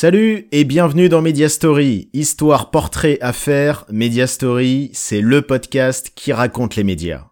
Salut 0.00 0.46
et 0.52 0.62
bienvenue 0.62 1.08
dans 1.08 1.22
Media 1.22 1.48
Story, 1.48 2.08
histoire, 2.12 2.70
portrait, 2.70 3.18
affaires. 3.20 3.84
Media 3.90 4.28
Story, 4.28 4.90
c'est 4.92 5.20
le 5.20 5.42
podcast 5.42 6.12
qui 6.14 6.32
raconte 6.32 6.76
les 6.76 6.84
médias. 6.84 7.24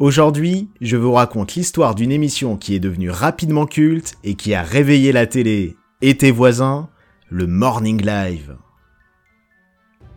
Aujourd'hui, 0.00 0.70
je 0.80 0.96
vous 0.96 1.12
raconte 1.12 1.54
l'histoire 1.54 1.94
d'une 1.94 2.10
émission 2.10 2.56
qui 2.56 2.74
est 2.74 2.80
devenue 2.80 3.10
rapidement 3.10 3.66
culte 3.66 4.16
et 4.24 4.34
qui 4.34 4.54
a 4.54 4.64
réveillé 4.64 5.12
la 5.12 5.28
télé 5.28 5.76
et 6.02 6.16
tes 6.16 6.32
voisins, 6.32 6.88
le 7.28 7.46
Morning 7.46 8.04
Live. 8.04 8.56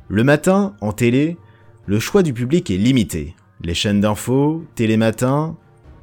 Le 0.08 0.24
matin, 0.24 0.76
en 0.82 0.94
télé, 0.94 1.38
le 1.86 2.00
choix 2.00 2.24
du 2.24 2.34
public 2.34 2.72
est 2.72 2.78
limité. 2.78 3.36
Les 3.64 3.76
chaînes 3.76 4.02
d'infos, 4.02 4.66
télématin 4.74 5.58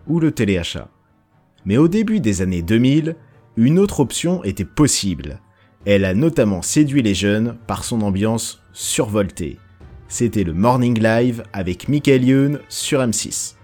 ou 0.08 0.20
le 0.20 0.32
téléachat. 0.32 0.88
Mais 1.64 1.76
au 1.76 1.88
début 1.88 2.20
des 2.20 2.42
années 2.42 2.62
2000, 2.62 3.16
une 3.56 3.78
autre 3.78 4.00
option 4.00 4.42
était 4.44 4.64
possible. 4.64 5.40
Elle 5.84 6.04
a 6.04 6.14
notamment 6.14 6.62
séduit 6.62 7.02
les 7.02 7.14
jeunes 7.14 7.56
par 7.66 7.84
son 7.84 8.00
ambiance 8.02 8.62
survoltée. 8.72 9.58
C'était 10.08 10.44
le 10.44 10.54
Morning 10.54 10.98
Live 10.98 11.42
avec 11.52 11.88
Michael 11.88 12.24
Youn 12.24 12.60
sur 12.68 13.00
M6. 13.00 13.57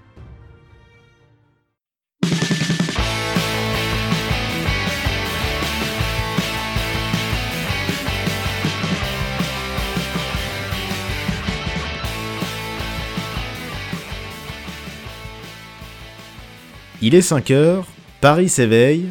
Il 17.07 17.15
est 17.15 17.21
5 17.21 17.51
heures, 17.51 17.87
Paris 18.23 18.49
s'éveille, 18.49 19.05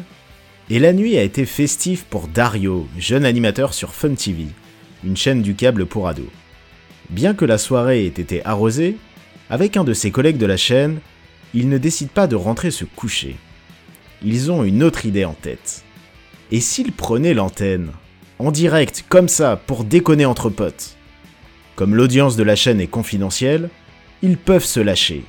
et 0.68 0.80
la 0.80 0.92
nuit 0.92 1.16
a 1.16 1.22
été 1.22 1.46
festive 1.46 2.02
pour 2.10 2.26
Dario, 2.26 2.88
jeune 2.98 3.24
animateur 3.24 3.72
sur 3.72 3.94
Fun 3.94 4.16
TV, 4.16 4.46
une 5.04 5.16
chaîne 5.16 5.42
du 5.42 5.54
câble 5.54 5.86
pour 5.86 6.08
ados. 6.08 6.26
Bien 7.08 7.34
que 7.34 7.44
la 7.44 7.56
soirée 7.56 8.04
ait 8.04 8.08
été 8.08 8.44
arrosée, 8.44 8.96
avec 9.48 9.76
un 9.76 9.84
de 9.84 9.92
ses 9.92 10.10
collègues 10.10 10.38
de 10.38 10.46
la 10.46 10.56
chaîne, 10.56 10.98
il 11.54 11.68
ne 11.68 11.78
décide 11.78 12.08
pas 12.08 12.26
de 12.26 12.34
rentrer 12.34 12.72
se 12.72 12.84
coucher. 12.84 13.36
Ils 14.24 14.50
ont 14.50 14.64
une 14.64 14.82
autre 14.82 15.06
idée 15.06 15.24
en 15.24 15.34
tête. 15.34 15.84
Et 16.50 16.58
s'ils 16.58 16.90
prenaient 16.90 17.32
l'antenne, 17.32 17.92
en 18.40 18.50
direct, 18.50 19.04
comme 19.08 19.28
ça, 19.28 19.54
pour 19.54 19.84
déconner 19.84 20.24
entre 20.24 20.50
potes? 20.50 20.96
Comme 21.76 21.94
l'audience 21.94 22.34
de 22.34 22.42
la 22.42 22.56
chaîne 22.56 22.80
est 22.80 22.88
confidentielle, 22.88 23.70
ils 24.20 24.36
peuvent 24.36 24.64
se 24.64 24.80
lâcher 24.80 25.22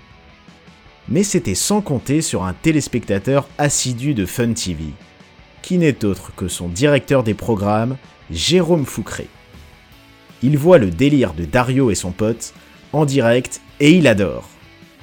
mais 1.09 1.23
c'était 1.23 1.55
sans 1.55 1.81
compter 1.81 2.21
sur 2.21 2.43
un 2.43 2.53
téléspectateur 2.53 3.47
assidu 3.57 4.13
de 4.13 4.25
Fun 4.25 4.53
TV, 4.53 4.85
qui 5.61 5.77
n'est 5.77 6.03
autre 6.05 6.31
que 6.35 6.47
son 6.47 6.67
directeur 6.67 7.23
des 7.23 7.33
programmes, 7.33 7.97
Jérôme 8.31 8.85
Foucré. 8.85 9.27
Il 10.41 10.57
voit 10.57 10.77
le 10.77 10.89
délire 10.89 11.33
de 11.33 11.45
Dario 11.45 11.91
et 11.91 11.95
son 11.95 12.11
pote 12.11 12.53
en 12.93 13.05
direct 13.05 13.61
et 13.79 13.91
il 13.91 14.07
adore. 14.07 14.49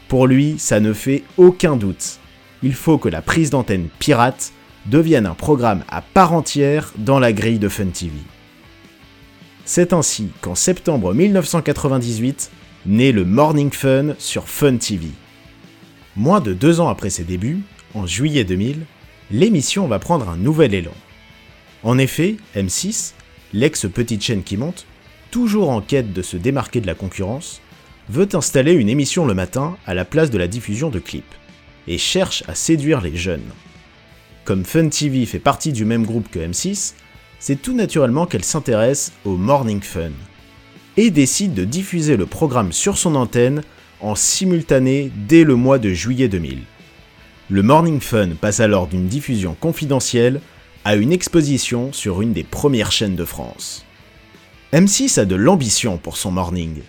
Pour 0.08 0.26
lui, 0.26 0.56
ça 0.58 0.80
ne 0.80 0.92
fait 0.92 1.22
aucun 1.36 1.76
doute. 1.76 2.18
Il 2.62 2.74
faut 2.74 2.98
que 2.98 3.08
la 3.08 3.22
prise 3.22 3.50
d'antenne 3.50 3.88
pirate 3.98 4.52
devienne 4.86 5.26
un 5.26 5.34
programme 5.34 5.84
à 5.88 6.00
part 6.02 6.32
entière 6.32 6.92
dans 6.96 7.18
la 7.18 7.32
grille 7.32 7.58
de 7.58 7.68
Fun 7.68 7.86
TV. 7.86 8.12
C'est 9.64 9.92
ainsi 9.92 10.28
qu'en 10.40 10.54
septembre 10.54 11.14
1998 11.14 12.50
naît 12.86 13.12
le 13.12 13.24
Morning 13.24 13.70
Fun 13.70 14.14
sur 14.18 14.48
Fun 14.48 14.76
TV. 14.76 15.08
Moins 16.16 16.40
de 16.40 16.52
deux 16.52 16.80
ans 16.80 16.88
après 16.88 17.08
ses 17.08 17.24
débuts, 17.24 17.62
en 17.94 18.06
juillet 18.06 18.44
2000, 18.44 18.84
l'émission 19.30 19.86
va 19.86 19.98
prendre 19.98 20.28
un 20.28 20.36
nouvel 20.36 20.74
élan. 20.74 20.92
En 21.82 21.96
effet, 21.96 22.36
M6, 22.54 23.12
l'ex-petite 23.54 24.22
chaîne 24.22 24.42
qui 24.42 24.58
monte, 24.58 24.84
toujours 25.30 25.70
en 25.70 25.80
quête 25.80 26.12
de 26.12 26.20
se 26.20 26.36
démarquer 26.36 26.82
de 26.82 26.86
la 26.86 26.94
concurrence, 26.94 27.62
veut 28.10 28.28
installer 28.34 28.72
une 28.72 28.90
émission 28.90 29.24
le 29.24 29.32
matin 29.32 29.78
à 29.86 29.94
la 29.94 30.04
place 30.04 30.30
de 30.30 30.36
la 30.36 30.48
diffusion 30.48 30.90
de 30.90 30.98
clips, 30.98 31.34
et 31.88 31.96
cherche 31.96 32.44
à 32.46 32.54
séduire 32.54 33.00
les 33.00 33.16
jeunes. 33.16 33.50
Comme 34.44 34.66
Fun 34.66 34.90
TV 34.90 35.24
fait 35.24 35.38
partie 35.38 35.72
du 35.72 35.86
même 35.86 36.04
groupe 36.04 36.30
que 36.30 36.40
M6, 36.40 36.92
c'est 37.38 37.62
tout 37.62 37.74
naturellement 37.74 38.26
qu'elle 38.26 38.44
s'intéresse 38.44 39.12
au 39.24 39.36
Morning 39.36 39.80
Fun, 39.80 40.10
et 40.98 41.10
décide 41.10 41.54
de 41.54 41.64
diffuser 41.64 42.18
le 42.18 42.26
programme 42.26 42.72
sur 42.72 42.98
son 42.98 43.14
antenne 43.14 43.62
en 44.02 44.14
simultané 44.14 45.10
dès 45.28 45.44
le 45.44 45.54
mois 45.54 45.78
de 45.78 45.90
juillet 45.92 46.28
2000. 46.28 46.58
Le 47.48 47.62
Morning 47.62 48.00
Fun 48.00 48.30
passe 48.40 48.60
alors 48.60 48.86
d'une 48.86 49.06
diffusion 49.06 49.56
confidentielle 49.58 50.40
à 50.84 50.96
une 50.96 51.12
exposition 51.12 51.92
sur 51.92 52.20
une 52.20 52.32
des 52.32 52.42
premières 52.42 52.92
chaînes 52.92 53.16
de 53.16 53.24
France. 53.24 53.86
M6 54.72 55.20
a 55.20 55.24
de 55.24 55.36
l'ambition 55.36 55.98
pour 55.98 56.16
son 56.16 56.30
morning. 56.30 56.82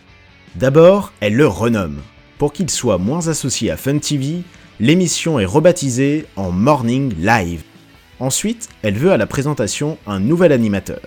D'abord, 0.56 1.14
elle 1.20 1.36
le 1.36 1.48
renomme. 1.48 2.02
Pour 2.38 2.54
qu'il 2.54 2.70
soit 2.70 2.98
moins 2.98 3.28
associé 3.28 3.72
à 3.72 3.78
Fun 3.78 4.00
TV, 4.00 4.42
l'émission 4.80 5.40
est 5.40 5.46
rebaptisée 5.46 6.26
en 6.36 6.52
Morning 6.52 7.14
Live. 7.20 7.64
Ensuite, 8.20 8.70
elle 8.82 8.98
veut 8.98 9.12
à 9.12 9.18
la 9.18 9.28
présentation 9.28 9.98
un 10.08 10.20
nouvel 10.20 10.52
animateur. 10.52 11.02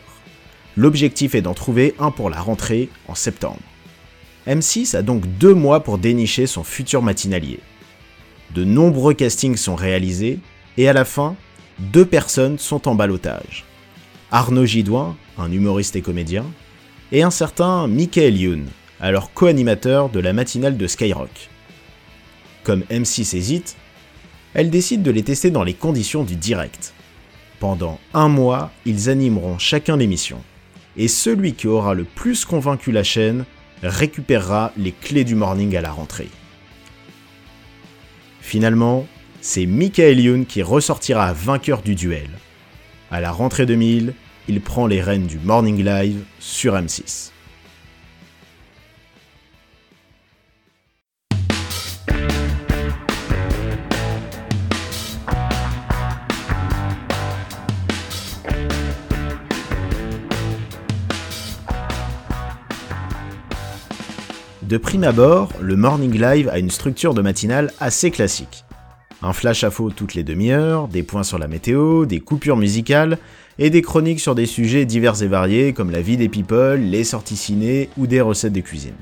L'objectif 0.77 1.35
est 1.35 1.43
d'en 1.43 1.55
trouver 1.55 1.95
un 1.99 2.11
pour 2.11 2.29
la 2.29 2.41
rentrée 2.41 2.91
en 3.09 3.15
septembre. 3.15 3.61
M6 4.47 4.97
a 4.97 5.03
donc 5.03 5.27
deux 5.39 5.55
mois 5.55 5.83
pour 5.83 5.99
dénicher 5.99 6.47
son 6.47 6.63
futur 6.63 7.03
matinalier. 7.03 7.59
De 8.55 8.65
nombreux 8.65 9.15
castings 9.15 9.57
sont 9.57 9.75
réalisés, 9.75 10.39
et 10.77 10.89
à 10.89 10.93
la 10.93 11.05
fin, 11.05 11.37
deux 11.79 12.07
personnes 12.07 12.59
sont 12.59 12.89
en 12.89 12.95
balotage. 12.95 13.65
Arnaud 14.31 14.67
Gidouin, 14.67 15.17
un 15.37 15.51
humoriste 15.51 15.97
et 15.97 16.03
comédien, 16.03 16.45
et 17.13 17.23
un 17.23 17.31
certain 17.31 17.87
Michael 17.89 18.37
Youn, 18.37 18.67
alors 19.01 19.33
co-animateur 19.33 20.09
de 20.09 20.21
la 20.21 20.33
matinale 20.33 20.77
de 20.77 20.87
Skyrock. 20.87 21.51
Comme 22.63 22.83
M6 22.91 23.37
hésite, 23.37 23.77
elle 24.55 24.71
décide 24.71 25.03
de 25.03 25.11
les 25.11 25.23
tester 25.23 25.51
dans 25.51 25.65
les 25.65 25.75
conditions 25.75 26.25
du 26.25 26.37
direct. 26.37 26.95
Pendant 27.59 27.99
un 28.15 28.29
mois, 28.29 28.71
ils 28.85 29.09
animeront 29.11 29.59
chacun 29.59 29.97
l'émission. 29.97 30.39
Et 30.97 31.09
celui 31.09 31.55
qui 31.55 31.67
aura 31.67 31.95
le 31.95 32.05
plus 32.05 32.45
convaincu 32.45 32.91
la 32.91 33.03
chaîne 33.03 33.45
récupérera 33.83 34.73
les 34.77 34.93
clés 34.93 35.25
du 35.25 35.35
morning 35.35 35.77
à 35.77 35.81
la 35.81 35.91
rentrée. 35.91 36.29
Finalement, 38.41 39.07
c'est 39.41 39.67
Michael 39.67 40.21
Youn 40.21 40.47
qui 40.47 40.63
ressortira 40.63 41.33
vainqueur 41.33 41.83
du 41.83 41.95
duel. 41.95 42.31
À 43.11 43.21
la 43.21 43.31
rentrée 43.31 43.67
2000, 43.67 44.15
il 44.49 44.61
prend 44.61 44.87
les 44.87 45.01
rênes 45.01 45.27
du 45.27 45.39
Morning 45.39 45.85
Live 45.85 46.23
sur 46.39 46.75
M6. 46.75 47.31
De 64.67 64.79
prime 64.79 65.05
abord, 65.05 65.53
le 65.61 65.77
Morning 65.77 66.21
Live 66.21 66.49
a 66.49 66.59
une 66.59 66.73
structure 66.73 67.15
de 67.15 67.23
matinale 67.23 67.73
assez 67.79 68.11
classique. 68.11 68.65
Un 69.23 69.33
flash 69.33 69.63
à 69.63 69.71
faux 69.71 69.91
toutes 69.91 70.15
les 70.15 70.25
demi-heures, 70.25 70.89
des 70.89 71.05
points 71.05 71.23
sur 71.23 71.39
la 71.39 71.47
météo, 71.47 72.05
des 72.05 72.19
coupures 72.19 72.57
musicales 72.57 73.19
et 73.61 73.71
des 73.71 73.81
chroniques 73.81 74.19
sur 74.19 74.35
des 74.35 74.47
sujets 74.47 74.85
divers 74.85 75.23
et 75.23 75.29
variés 75.29 75.73
comme 75.73 75.93
la 75.93 76.01
vie 76.01 76.17
des 76.17 76.29
people, 76.29 76.81
les 76.81 77.05
sorties 77.05 77.37
ciné 77.37 77.91
ou 77.97 78.09
des 78.09 78.21
recettes 78.21 78.55
de 78.55 78.61
cuisine. 78.61 78.97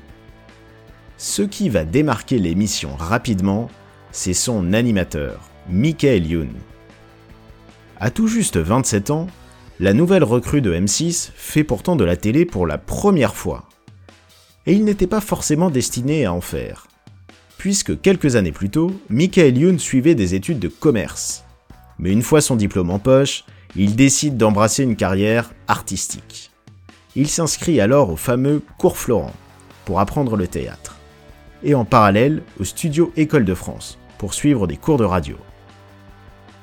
Ce 1.17 1.41
qui 1.41 1.69
va 1.69 1.83
démarquer 1.83 2.37
l'émission 2.37 2.91
rapidement, 2.99 3.67
c'est 4.11 4.35
son 4.35 4.71
animateur, 4.71 5.49
Michael 5.67 6.27
Youn. 6.27 6.49
À 7.99 8.11
tout 8.11 8.27
juste 8.27 8.57
27 8.57 9.09
ans, 9.09 9.25
la 9.79 9.93
nouvelle 9.93 10.23
recrue 10.23 10.61
de 10.61 10.75
M6 10.75 11.31
fait 11.33 11.63
pourtant 11.63 11.95
de 11.95 12.03
la 12.03 12.17
télé 12.17 12.45
pour 12.45 12.67
la 12.67 12.77
première 12.77 13.35
fois 13.35 13.67
et 14.65 14.73
il 14.73 14.83
n'était 14.83 15.07
pas 15.07 15.21
forcément 15.21 15.69
destiné 15.69 16.25
à 16.25 16.33
en 16.33 16.41
faire. 16.41 16.87
Puisque 17.57 17.99
quelques 18.01 18.35
années 18.35 18.51
plus 18.51 18.69
tôt, 18.69 18.91
Michael 19.09 19.57
Youn 19.57 19.79
suivait 19.79 20.15
des 20.15 20.35
études 20.35 20.59
de 20.59 20.67
commerce. 20.67 21.43
Mais 21.99 22.11
une 22.11 22.21
fois 22.21 22.41
son 22.41 22.55
diplôme 22.55 22.89
en 22.89 22.99
poche, 22.99 23.43
il 23.75 23.95
décide 23.95 24.37
d'embrasser 24.37 24.83
une 24.83 24.95
carrière 24.95 25.51
artistique. 25.67 26.51
Il 27.15 27.27
s'inscrit 27.27 27.79
alors 27.79 28.09
au 28.11 28.15
fameux 28.15 28.61
cours 28.77 28.97
Florent 28.97 29.33
pour 29.85 29.99
apprendre 29.99 30.35
le 30.35 30.47
théâtre. 30.47 30.97
Et 31.63 31.75
en 31.75 31.85
parallèle 31.85 32.43
au 32.59 32.63
studio 32.63 33.11
École 33.15 33.45
de 33.45 33.53
France 33.53 33.97
pour 34.17 34.33
suivre 34.33 34.67
des 34.67 34.77
cours 34.77 34.97
de 34.97 35.05
radio. 35.05 35.37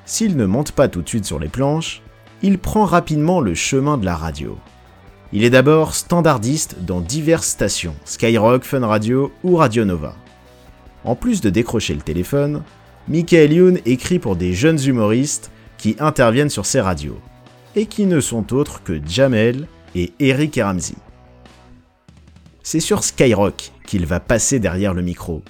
S'il 0.05 0.37
ne 0.37 0.47
monte 0.47 0.73
pas 0.73 0.89
tout 0.89 1.03
de 1.03 1.09
suite 1.09 1.25
sur 1.25 1.39
les 1.39 1.49
planches, 1.49 2.03
il 2.43 2.59
prend 2.59 2.85
rapidement 2.85 3.41
le 3.41 3.55
chemin 3.55 3.97
de 3.97 4.05
la 4.05 4.17
radio. 4.17 4.59
Il 5.35 5.45
est 5.45 5.51
d'abord 5.51 5.95
standardiste 5.95 6.77
dans 6.83 7.01
diverses 7.01 7.47
stations, 7.47 7.95
Skyrock, 8.05 8.65
Fun 8.65 8.87
Radio 8.87 9.33
ou 9.43 9.57
Radio 9.57 9.87
Nova. 9.87 10.15
En 11.05 11.17
plus 11.17 11.41
de 11.41 11.49
décrocher 11.49 11.95
le 11.95 12.03
téléphone, 12.03 12.63
Michael 13.09 13.53
Youn 13.55 13.79
écrit 13.87 14.19
pour 14.19 14.37
des 14.37 14.53
jeunes 14.53 14.79
humoristes 14.85 15.51
qui 15.79 15.97
interviennent 16.01 16.51
sur 16.51 16.67
ses 16.67 16.83
radios, 16.83 17.19
et 17.75 17.87
qui 17.87 18.05
ne 18.05 18.21
sont 18.21 18.53
autres 18.53 18.83
que 18.83 19.01
Jamel 19.07 19.67
et 19.95 20.13
Eric 20.21 20.61
Ramsey. 20.63 20.97
C'est 22.63 22.81
sur 22.81 23.03
Skyrock 23.03 23.73
qu'il 23.87 24.05
va 24.05 24.21
passer 24.21 24.61
derrière 24.61 24.93
le 24.93 25.03
micro, 25.03 25.43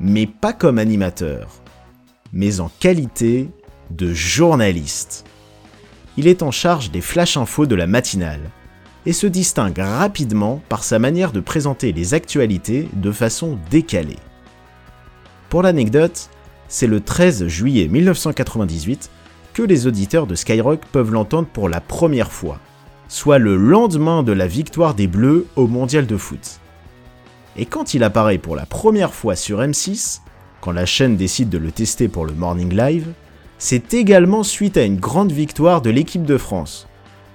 mais 0.00 0.26
pas 0.26 0.54
comme 0.54 0.78
animateur, 0.78 1.48
mais 2.32 2.60
en 2.60 2.70
qualité 2.80 3.50
de 3.90 4.14
journaliste. 4.14 5.26
Il 6.16 6.26
est 6.26 6.42
en 6.42 6.50
charge 6.50 6.90
des 6.90 7.02
flash 7.02 7.36
infos 7.36 7.66
de 7.66 7.74
la 7.74 7.86
matinale 7.86 8.50
et 9.06 9.12
se 9.12 9.26
distingue 9.26 9.78
rapidement 9.78 10.62
par 10.68 10.84
sa 10.84 10.98
manière 10.98 11.32
de 11.32 11.40
présenter 11.40 11.92
les 11.92 12.14
actualités 12.14 12.88
de 12.94 13.10
façon 13.12 13.58
décalée. 13.70 14.18
Pour 15.48 15.62
l'anecdote, 15.62 16.30
c'est 16.68 16.86
le 16.86 17.00
13 17.00 17.46
juillet 17.46 17.88
1998 17.88 19.10
que 19.52 19.62
les 19.62 19.86
auditeurs 19.86 20.26
de 20.26 20.34
Skyrock 20.34 20.80
peuvent 20.92 21.12
l'entendre 21.12 21.48
pour 21.52 21.68
la 21.68 21.80
première 21.80 22.32
fois, 22.32 22.58
soit 23.08 23.38
le 23.38 23.56
lendemain 23.56 24.22
de 24.22 24.32
la 24.32 24.46
victoire 24.46 24.94
des 24.94 25.06
Bleus 25.06 25.46
au 25.56 25.66
Mondial 25.66 26.06
de 26.06 26.16
foot. 26.16 26.60
Et 27.56 27.66
quand 27.66 27.92
il 27.92 28.02
apparaît 28.02 28.38
pour 28.38 28.56
la 28.56 28.64
première 28.64 29.12
fois 29.12 29.36
sur 29.36 29.60
M6, 29.60 30.20
quand 30.62 30.72
la 30.72 30.86
chaîne 30.86 31.16
décide 31.16 31.50
de 31.50 31.58
le 31.58 31.70
tester 31.70 32.08
pour 32.08 32.24
le 32.24 32.32
Morning 32.32 32.74
Live, 32.74 33.12
c'est 33.58 33.92
également 33.94 34.42
suite 34.42 34.76
à 34.76 34.84
une 34.84 34.98
grande 34.98 35.32
victoire 35.32 35.82
de 35.82 35.90
l'équipe 35.90 36.24
de 36.24 36.38
France, 36.38 36.88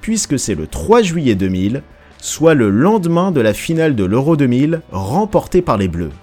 puisque 0.08 0.40
c'est 0.40 0.56
le 0.56 0.68
3 0.68 1.02
juillet 1.02 1.36
2000, 1.36 1.82
soit 2.18 2.54
le 2.54 2.70
lendemain 2.70 3.34
de 3.34 3.42
la 3.42 3.54
finale 3.54 3.94
de 3.94 4.06
l'Euro 4.06 4.38
2000 4.38 4.80
remportée 4.90 5.62
par 5.62 5.78
les 5.78 5.90
Bleus. 5.90 6.14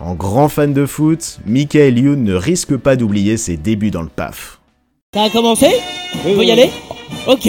En 0.00 0.14
grand 0.14 0.48
fan 0.48 0.72
de 0.72 0.86
foot, 0.86 1.38
Michael 1.44 1.98
Youn 1.98 2.24
ne 2.24 2.32
risque 2.32 2.78
pas 2.78 2.96
d'oublier 2.96 3.36
ses 3.36 3.58
débuts 3.58 3.90
dans 3.90 4.00
le 4.00 4.08
PAF. 4.08 4.58
Ça 5.12 5.24
a 5.24 5.28
commencé? 5.28 5.66
On 6.24 6.34
peut 6.34 6.44
y 6.44 6.50
aller? 6.50 6.70
Ok. 7.26 7.46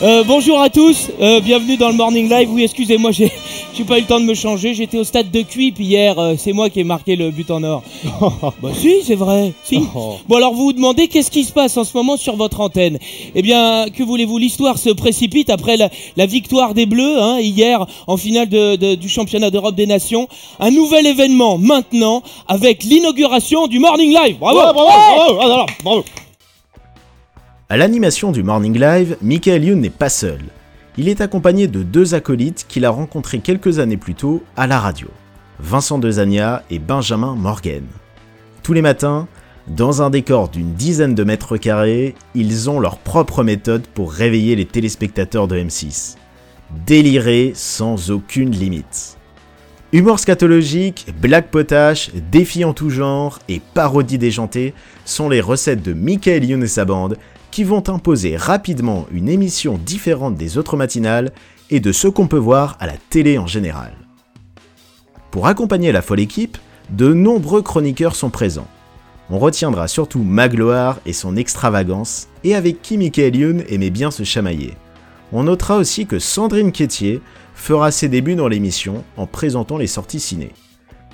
Euh, 0.00 0.24
bonjour 0.24 0.60
à 0.60 0.68
tous, 0.68 1.10
euh, 1.20 1.40
bienvenue 1.40 1.76
dans 1.76 1.88
le 1.88 1.94
Morning 1.94 2.28
Live. 2.28 2.48
Oui, 2.50 2.64
excusez-moi, 2.64 3.12
j'ai 3.12 3.30
j'ai 3.74 3.84
pas 3.84 3.98
eu 3.98 4.00
le 4.00 4.06
temps 4.08 4.18
de 4.18 4.24
me 4.24 4.34
changer. 4.34 4.74
J'étais 4.74 4.98
au 4.98 5.04
stade 5.04 5.30
de 5.30 5.42
Cuip 5.42 5.78
hier. 5.78 6.18
euh, 6.18 6.34
c'est 6.36 6.52
moi 6.52 6.70
qui 6.70 6.80
ai 6.80 6.84
marqué 6.84 7.14
le 7.14 7.30
but 7.30 7.48
en 7.52 7.62
or. 7.62 7.84
bah 8.62 8.70
si, 8.74 8.96
c'est 9.04 9.14
vrai. 9.14 9.52
Si. 9.62 9.78
Bon 10.28 10.36
alors 10.36 10.54
vous 10.54 10.64
vous 10.64 10.72
demandez 10.72 11.06
qu'est-ce 11.06 11.30
qui 11.30 11.44
se 11.44 11.52
passe 11.52 11.76
en 11.76 11.84
ce 11.84 11.96
moment 11.96 12.16
sur 12.16 12.34
votre 12.34 12.60
antenne? 12.60 12.98
Eh 13.36 13.42
bien, 13.42 13.86
que 13.96 14.02
voulez-vous? 14.02 14.38
L'histoire 14.38 14.76
se 14.76 14.90
précipite 14.90 15.50
après 15.50 15.76
la, 15.76 15.88
la 16.16 16.26
victoire 16.26 16.74
des 16.74 16.86
Bleus 16.86 17.20
hein, 17.20 17.38
hier 17.38 17.86
en 18.08 18.16
finale 18.16 18.48
de- 18.48 18.74
de- 18.74 18.94
du 18.96 19.08
championnat 19.08 19.50
d'Europe 19.50 19.76
des 19.76 19.86
Nations. 19.86 20.26
Un 20.58 20.72
nouvel 20.72 21.06
événement 21.06 21.58
maintenant 21.58 22.24
avec 22.48 22.82
l'inauguration 22.82 23.68
du 23.68 23.78
Morning 23.78 24.10
Live. 24.12 24.38
Bravo, 24.40 24.58
bravo, 24.58 24.80
bravo, 24.84 25.34
bravo, 25.34 25.66
bravo. 25.84 26.04
À 27.72 27.78
l'animation 27.78 28.32
du 28.32 28.42
Morning 28.42 28.78
Live, 28.78 29.16
Michael 29.22 29.64
Youn 29.64 29.80
n'est 29.80 29.88
pas 29.88 30.10
seul. 30.10 30.40
Il 30.98 31.08
est 31.08 31.22
accompagné 31.22 31.68
de 31.68 31.82
deux 31.82 32.12
acolytes 32.12 32.66
qu'il 32.68 32.84
a 32.84 32.90
rencontrés 32.90 33.38
quelques 33.38 33.78
années 33.78 33.96
plus 33.96 34.14
tôt 34.14 34.44
à 34.58 34.66
la 34.66 34.78
radio, 34.78 35.08
Vincent 35.58 35.98
Dezania 35.98 36.64
et 36.68 36.78
Benjamin 36.78 37.34
Morgan. 37.34 37.84
Tous 38.62 38.74
les 38.74 38.82
matins, 38.82 39.26
dans 39.68 40.02
un 40.02 40.10
décor 40.10 40.50
d'une 40.50 40.74
dizaine 40.74 41.14
de 41.14 41.24
mètres 41.24 41.56
carrés, 41.56 42.14
ils 42.34 42.68
ont 42.68 42.78
leur 42.78 42.98
propre 42.98 43.42
méthode 43.42 43.86
pour 43.86 44.12
réveiller 44.12 44.54
les 44.54 44.66
téléspectateurs 44.66 45.48
de 45.48 45.56
M6. 45.56 46.16
Délirer 46.84 47.52
sans 47.54 48.10
aucune 48.10 48.50
limite. 48.50 49.16
Humour 49.94 50.18
scatologique, 50.18 51.06
blague 51.22 51.48
potache, 51.48 52.10
défis 52.30 52.66
en 52.66 52.74
tout 52.74 52.90
genre 52.90 53.38
et 53.48 53.62
parodies 53.72 54.18
déjantées 54.18 54.74
sont 55.06 55.30
les 55.30 55.40
recettes 55.40 55.82
de 55.82 55.94
Michael 55.94 56.44
Youn 56.44 56.62
et 56.62 56.66
sa 56.66 56.84
bande 56.84 57.16
qui 57.52 57.62
vont 57.62 57.88
imposer 57.88 58.36
rapidement 58.36 59.06
une 59.12 59.28
émission 59.28 59.78
différente 59.78 60.34
des 60.34 60.58
autres 60.58 60.76
matinales 60.76 61.30
et 61.70 61.78
de 61.78 61.92
ce 61.92 62.08
qu'on 62.08 62.26
peut 62.26 62.36
voir 62.36 62.76
à 62.80 62.86
la 62.86 62.96
télé 63.10 63.38
en 63.38 63.46
général. 63.46 63.92
Pour 65.30 65.46
accompagner 65.46 65.92
la 65.92 66.02
folle 66.02 66.20
équipe, 66.20 66.58
de 66.90 67.12
nombreux 67.12 67.62
chroniqueurs 67.62 68.16
sont 68.16 68.30
présents. 68.30 68.66
On 69.30 69.38
retiendra 69.38 69.86
surtout 69.86 70.22
Magloire 70.22 70.98
et 71.06 71.12
son 71.12 71.36
extravagance, 71.36 72.28
et 72.42 72.54
avec 72.54 72.82
qui 72.82 72.98
Michael 72.98 73.36
Youn 73.36 73.64
aimait 73.68 73.90
bien 73.90 74.10
se 74.10 74.24
chamailler. 74.24 74.74
On 75.32 75.44
notera 75.44 75.76
aussi 75.76 76.06
que 76.06 76.18
Sandrine 76.18 76.72
Quétier 76.72 77.22
fera 77.54 77.90
ses 77.90 78.08
débuts 78.08 78.34
dans 78.34 78.48
l'émission 78.48 79.04
en 79.16 79.26
présentant 79.26 79.78
les 79.78 79.86
sorties 79.86 80.20
ciné. 80.20 80.50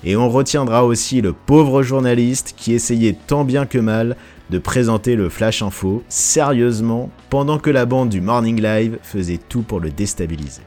Et 0.03 0.15
on 0.15 0.29
retiendra 0.29 0.85
aussi 0.85 1.21
le 1.21 1.33
pauvre 1.33 1.83
journaliste 1.83 2.55
qui 2.57 2.73
essayait 2.73 3.17
tant 3.27 3.43
bien 3.43 3.65
que 3.65 3.77
mal 3.77 4.15
de 4.49 4.59
présenter 4.59 5.15
le 5.15 5.29
Flash 5.29 5.61
Info 5.61 6.03
sérieusement 6.09 7.09
pendant 7.29 7.59
que 7.59 7.69
la 7.69 7.85
bande 7.85 8.09
du 8.09 8.21
Morning 8.21 8.61
Live 8.61 8.97
faisait 9.01 9.39
tout 9.49 9.61
pour 9.61 9.79
le 9.79 9.89
déstabiliser. 9.89 10.61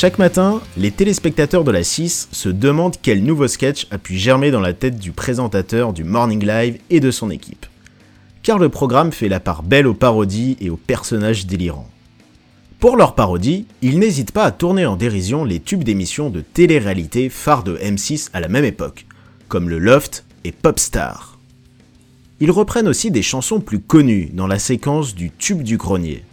Chaque 0.00 0.18
matin, 0.18 0.62
les 0.78 0.92
téléspectateurs 0.92 1.62
de 1.62 1.70
la 1.70 1.84
6 1.84 2.30
se 2.32 2.48
demandent 2.48 2.96
quel 3.02 3.22
nouveau 3.22 3.48
sketch 3.48 3.86
a 3.90 3.98
pu 3.98 4.16
germer 4.16 4.50
dans 4.50 4.60
la 4.60 4.72
tête 4.72 4.98
du 4.98 5.12
présentateur 5.12 5.92
du 5.92 6.04
Morning 6.04 6.42
Live 6.42 6.78
et 6.88 7.00
de 7.00 7.10
son 7.10 7.30
équipe. 7.30 7.66
Car 8.42 8.58
le 8.58 8.68
programme 8.68 9.12
fait 9.12 9.28
la 9.28 9.40
part 9.40 9.62
belle 9.62 9.86
aux 9.86 9.94
parodies 9.94 10.56
et 10.60 10.70
aux 10.70 10.76
personnages 10.76 11.46
délirants. 11.46 11.88
Pour 12.78 12.96
leur 12.96 13.14
parodie, 13.14 13.66
ils 13.82 13.98
n'hésitent 13.98 14.32
pas 14.32 14.44
à 14.44 14.52
tourner 14.52 14.86
en 14.86 14.96
dérision 14.96 15.44
les 15.44 15.60
tubes 15.60 15.84
d'émissions 15.84 16.30
de 16.30 16.40
télé-réalité 16.40 17.28
phares 17.28 17.62
de 17.62 17.76
M6 17.76 18.30
à 18.32 18.40
la 18.40 18.48
même 18.48 18.64
époque, 18.64 19.04
comme 19.48 19.68
le 19.68 19.78
Loft 19.78 20.24
et 20.44 20.52
Popstar. 20.52 21.38
Ils 22.40 22.50
reprennent 22.50 22.88
aussi 22.88 23.10
des 23.10 23.20
chansons 23.20 23.60
plus 23.60 23.80
connues 23.80 24.30
dans 24.32 24.46
la 24.46 24.58
séquence 24.58 25.14
du 25.14 25.30
tube 25.30 25.62
du 25.62 25.76
grenier. 25.76 26.24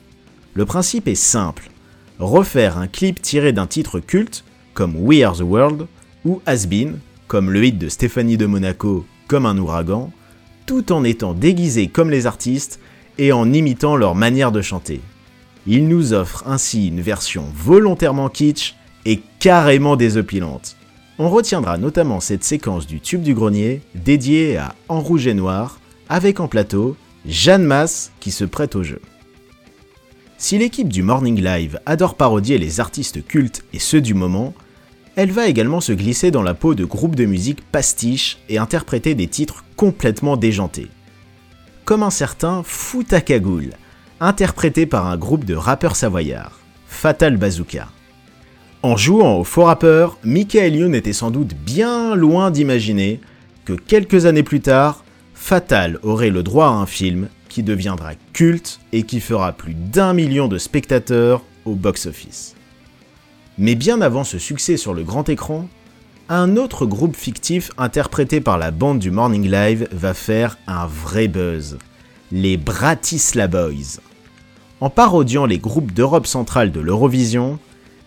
Le 0.54 0.66
principe 0.66 1.10
est 1.10 1.16
simple, 1.16 1.70
refaire 2.18 2.78
un 2.78 2.88
clip 2.88 3.22
tiré 3.22 3.52
d'un 3.52 3.68
titre 3.68 4.00
culte, 4.00 4.46
comme 4.74 4.96
We 4.96 5.24
Are 5.24 5.36
the 5.36 5.42
World, 5.42 5.88
ou 6.24 6.42
Has 6.46 6.66
Been, 6.66 7.00
comme 7.28 7.52
le 7.52 7.66
hit 7.66 7.78
de 7.78 7.90
Stéphanie 7.90 8.38
de 8.38 8.46
Monaco, 8.46 9.06
comme 9.28 9.46
un 9.46 9.58
ouragan, 9.58 10.14
tout 10.68 10.92
en 10.92 11.04
étant 11.04 11.34
déguisé 11.34 11.88
comme 11.88 12.12
les 12.12 12.28
artistes 12.28 12.80
et 13.18 13.32
en 13.32 13.52
imitant 13.52 13.96
leur 13.96 14.14
manière 14.14 14.52
de 14.52 14.62
chanter. 14.62 15.02
Ils 15.66 15.88
nous 15.88 16.14
offrent 16.14 16.44
ainsi 16.46 16.90
une 16.90 17.02
version 17.02 17.46
volontairement 17.56 18.30
kitsch 18.30 18.76
et 19.06 19.22
carrément 19.40 19.96
désopilante. 19.96 20.76
On 21.18 21.30
retiendra 21.30 21.78
notamment 21.78 22.20
cette 22.20 22.44
séquence 22.44 22.86
du 22.86 23.00
tube 23.00 23.24
du 23.24 23.34
grenier 23.34 23.82
dédiée 23.96 24.58
à 24.58 24.76
En 24.88 25.00
rouge 25.00 25.26
et 25.26 25.34
noir, 25.34 25.80
avec 26.10 26.40
en 26.40 26.48
plateau 26.48 26.96
Jeanne 27.26 27.64
Masse 27.64 28.12
qui 28.20 28.30
se 28.32 28.46
prête 28.46 28.76
au 28.76 28.84
jeu. 28.84 29.02
Si 30.38 30.58
l'équipe 30.58 30.90
du 30.90 31.02
Morning 31.02 31.42
Live 31.42 31.80
adore 31.86 32.16
parodier 32.16 32.60
les 32.60 32.80
artistes 32.80 33.26
cultes 33.26 33.64
et 33.74 33.80
ceux 33.80 34.02
du 34.02 34.14
moment, 34.14 34.54
elle 35.18 35.32
va 35.32 35.48
également 35.48 35.82
se 35.82 35.94
glisser 35.94 36.30
dans 36.30 36.44
la 36.44 36.54
peau 36.54 36.76
de 36.76 36.86
groupes 36.86 37.16
de 37.16 37.26
musique 37.26 37.66
pastiche 37.72 38.38
et 38.50 38.60
interpréter 38.60 39.16
des 39.16 39.28
titres 39.28 39.66
complètement 39.76 40.38
déjantés. 40.38 40.90
Comme 41.86 42.04
un 42.04 42.12
certain 42.12 42.62
Foutakagoul, 42.64 43.72
interprété 44.20 44.86
par 44.86 45.08
un 45.08 45.18
groupe 45.18 45.44
de 45.44 45.56
rappeurs 45.56 45.96
savoyards, 45.96 46.60
Fatal 46.88 47.36
Bazooka. 47.36 47.88
En 48.84 48.96
jouant 48.96 49.40
au 49.40 49.44
faux 49.44 49.64
rappeur, 49.64 50.20
Michael 50.24 50.76
Youn 50.76 50.94
était 50.94 51.14
sans 51.14 51.32
doute 51.32 51.56
bien 51.56 52.14
loin 52.16 52.52
d'imaginer 52.52 53.20
que 53.66 53.74
quelques 53.74 54.28
années 54.28 54.44
plus 54.44 54.62
tard, 54.62 55.04
Fatal 55.34 55.98
aurait 56.04 56.30
le 56.30 56.44
droit 56.44 56.68
à 56.68 56.74
un 56.74 56.86
film 56.86 57.28
qui 57.50 57.64
deviendra 57.64 58.12
culte 58.34 58.80
et 58.92 59.02
qui 59.02 59.20
fera 59.20 59.52
plus 59.52 59.74
d'un 59.74 60.14
million 60.14 60.48
de 60.48 60.60
spectateurs 60.60 61.42
au 61.66 61.74
box-office. 61.74 62.57
Mais 63.58 63.76
bien 63.76 64.02
avant 64.02 64.24
ce 64.24 64.38
succès 64.38 64.78
sur 64.78 64.94
le 64.94 65.04
grand 65.04 65.30
écran, 65.30 65.68
un 66.30 66.58
autre 66.58 66.86
groupe 66.86 67.16
fictif 67.16 67.72
interprété 67.78 68.40
par 68.40 68.58
la 68.58 68.70
bande 68.70 69.00
du 69.00 69.10
Morning 69.10 69.50
Live 69.50 69.88
va 69.92 70.14
faire 70.14 70.58
un 70.68 70.86
vrai 70.86 71.28
buzz, 71.28 71.78
les 72.32 72.58
Bratislava 72.58 73.68
Boys. 73.68 74.00
En 74.80 74.92
parodiant 74.92 75.48
les 75.48 75.58
groupes 75.58 75.92
d'Europe 75.92 76.28
centrale 76.28 76.72
de 76.72 76.80
l'Eurovision, 76.80 77.58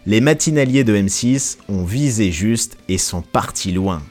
les 0.07 0.21
matinaliers 0.21 0.85
de 0.85 0.97
M6 0.97 1.59
ont 1.69 1.85
visé 1.85 2.30
juste 2.30 2.76
et 2.88 2.99
sont 2.99 3.23
partis 3.23 3.73
loin. 3.73 4.02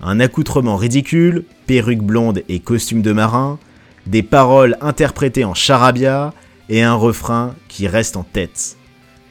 Un 0.00 0.20
accoutrement 0.20 0.76
ridicule, 0.76 1.44
perruque 1.66 2.02
blonde 2.02 2.42
et 2.48 2.60
costume 2.60 3.02
de 3.02 3.12
marin, 3.12 3.58
des 4.06 4.22
paroles 4.22 4.76
interprétées 4.80 5.44
en 5.44 5.54
charabia 5.54 6.32
et 6.68 6.82
un 6.82 6.94
refrain 6.94 7.54
qui 7.68 7.88
reste 7.88 8.16
en 8.16 8.22
tête. 8.22 8.76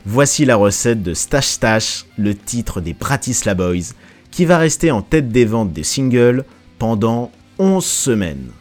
Voici 0.05 0.45
la 0.45 0.55
recette 0.55 1.03
de 1.03 1.13
Stash 1.13 1.45
Stash, 1.45 2.05
le 2.17 2.33
titre 2.33 2.81
des 2.81 2.93
Bratislava 2.93 3.67
Boys, 3.67 3.93
qui 4.31 4.45
va 4.45 4.57
rester 4.57 4.89
en 4.89 5.03
tête 5.03 5.29
des 5.29 5.45
ventes 5.45 5.73
des 5.73 5.83
singles 5.83 6.43
pendant 6.79 7.31
11 7.59 7.85
semaines. 7.85 8.51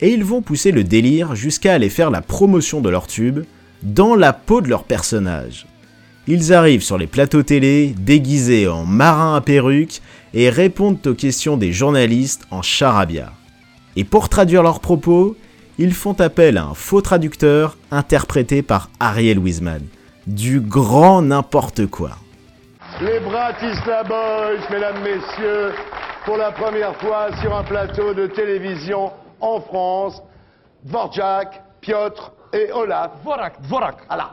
et 0.00 0.12
ils 0.12 0.24
vont 0.24 0.42
pousser 0.42 0.72
le 0.72 0.84
délire 0.84 1.34
jusqu'à 1.34 1.74
aller 1.74 1.88
faire 1.88 2.10
la 2.10 2.20
promotion 2.20 2.80
de 2.80 2.88
leur 2.90 3.06
tube 3.06 3.40
dans 3.82 4.14
la 4.16 4.32
peau 4.32 4.60
de 4.60 4.68
leur 4.68 4.84
personnage. 4.84 5.66
Ils 6.26 6.52
arrivent 6.52 6.82
sur 6.82 6.98
les 6.98 7.06
plateaux 7.06 7.42
télé 7.42 7.94
déguisés 7.98 8.66
en 8.66 8.84
marins 8.84 9.36
à 9.36 9.40
perruque 9.40 10.00
et 10.32 10.50
répondent 10.50 11.06
aux 11.06 11.14
questions 11.14 11.56
des 11.56 11.72
journalistes 11.72 12.46
en 12.50 12.60
charabia. 12.62 13.32
Et 13.96 14.04
pour 14.04 14.28
traduire 14.28 14.62
leurs 14.62 14.80
propos, 14.80 15.36
ils 15.78 15.94
font 15.94 16.14
appel 16.20 16.56
à 16.56 16.64
un 16.64 16.74
faux 16.74 17.02
traducteur 17.02 17.76
interprété 17.90 18.62
par 18.62 18.90
Ariel 19.00 19.38
Wiseman. 19.38 19.82
Du 20.26 20.60
grand 20.60 21.20
n'importe 21.20 21.86
quoi. 21.86 22.12
Les 23.02 23.20
Bratislava 23.20 24.04
Boys, 24.04 24.70
mesdames, 24.70 25.02
messieurs, 25.02 25.72
pour 26.24 26.38
la 26.38 26.50
première 26.50 26.96
fois 26.96 27.28
sur 27.42 27.54
un 27.54 27.62
plateau 27.62 28.14
de 28.14 28.26
télévision 28.28 29.12
en 29.40 29.60
France, 29.60 30.22
Dvorak, 30.84 31.62
Piotr 31.82 32.32
et 32.54 32.72
Olaf. 32.72 33.10
Dvorak, 33.20 33.60
Dvorak. 33.62 33.96
Voilà. 34.06 34.30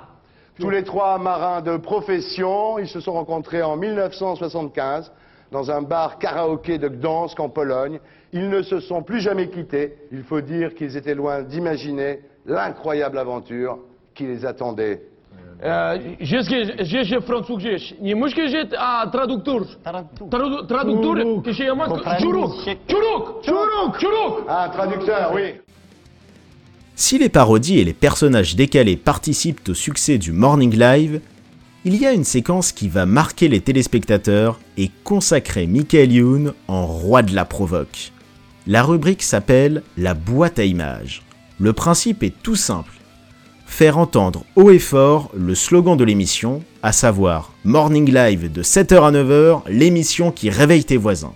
Tous 0.58 0.70
les 0.70 0.84
trois 0.86 1.18
marins 1.18 1.62
de 1.62 1.76
profession, 1.76 2.80
ils 2.80 2.88
se 2.88 3.02
sont 3.02 3.14
rencontrés 3.14 3.62
en 3.62 3.76
1975 3.76 5.12
dans 5.52 5.72
un 5.72 5.82
bar 5.82 6.20
karaoké 6.20 6.78
de 6.78 6.88
Gdansk 6.88 7.38
en 7.42 7.50
Pologne. 7.50 8.00
Ils 8.32 8.50
ne 8.50 8.62
se 8.62 8.80
sont 8.80 9.04
plus 9.04 9.20
jamais 9.20 9.50
quittés. 9.50 9.98
Il 10.14 10.24
faut 10.24 10.40
dire 10.40 10.74
qu'ils 10.74 10.96
étaient 10.96 11.16
loin 11.16 11.42
d'imaginer 11.42 12.22
l'incroyable 12.46 13.18
aventure 13.18 13.80
qui 14.14 14.26
les 14.26 14.46
attendait. 14.46 15.11
Gdzieś 16.82 17.10
Francuz 17.26 17.58
gdzieś. 17.60 17.94
Nie 18.02 18.16
musi 18.16 18.34
gdzieś 18.36 18.54
a 18.80 19.08
traducteur. 19.08 19.66
Tradu- 20.32 20.66
Traducteur. 20.68 21.44
Que 21.44 21.54
się 21.54 21.76
ma 21.76 21.86
Czuruk. 22.20 22.52
Czuruk. 22.88 23.44
Czuruk. 23.46 23.98
Czuruk. 24.00 24.46
Un 24.50 24.72
traducteur, 24.72 25.32
oui. 25.34 25.42
Si 26.96 27.18
les 27.18 27.30
parodies 27.30 27.80
et 27.80 27.84
les 27.86 27.94
personnages 27.94 28.56
décalés 28.56 28.96
participent 28.98 29.70
au 29.70 29.74
succès 29.74 30.18
du 30.18 30.32
Morning 30.32 30.76
Live, 30.78 31.20
il 31.86 31.96
y 32.00 32.06
a 32.06 32.12
une 32.14 32.24
séquence 32.24 32.72
qui 32.72 32.88
va 32.90 33.06
marquer 33.06 33.48
les 33.48 33.60
téléspectateurs 33.62 34.60
et 34.78 34.92
consacrer 35.04 35.66
Michael 35.68 36.12
Youn 36.12 36.54
en 36.68 36.86
roi 36.86 37.24
de 37.24 37.34
la 37.34 37.46
provoque. 37.46 38.12
La 38.68 38.84
rubrique 38.84 39.24
s'appelle 39.24 39.82
La 39.98 40.14
boîte 40.14 40.60
à 40.60 40.64
images. 40.66 41.24
Le 41.60 41.74
principe 41.74 42.22
est 42.24 42.34
tout 42.44 42.56
simple. 42.56 42.92
Faire 43.72 43.98
entendre 43.98 44.44
haut 44.58 44.70
et 44.70 44.80
fort 44.80 45.32
le 45.34 45.56
slogan 45.56 45.96
de 45.96 46.04
l'émission, 46.04 46.62
à 46.84 46.92
savoir 46.92 47.54
Morning 47.64 48.14
Live 48.14 48.52
de 48.52 48.62
7h 48.62 49.02
à 49.02 49.12
9h, 49.12 49.62
l'émission 49.70 50.30
qui 50.30 50.50
réveille 50.50 50.84
tes 50.84 50.98
voisins. 50.98 51.34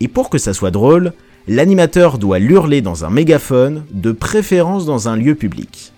Et 0.00 0.08
pour 0.08 0.30
que 0.30 0.38
ça 0.38 0.54
soit 0.54 0.72
drôle, 0.72 1.12
l'animateur 1.46 2.18
doit 2.18 2.38
l'hurler 2.38 2.80
dans 2.80 3.04
un 3.04 3.10
mégaphone, 3.10 3.84
de 3.92 4.10
préférence 4.10 4.86
dans 4.86 5.06
un 5.06 5.16
lieu 5.16 5.34
public. 5.34 5.92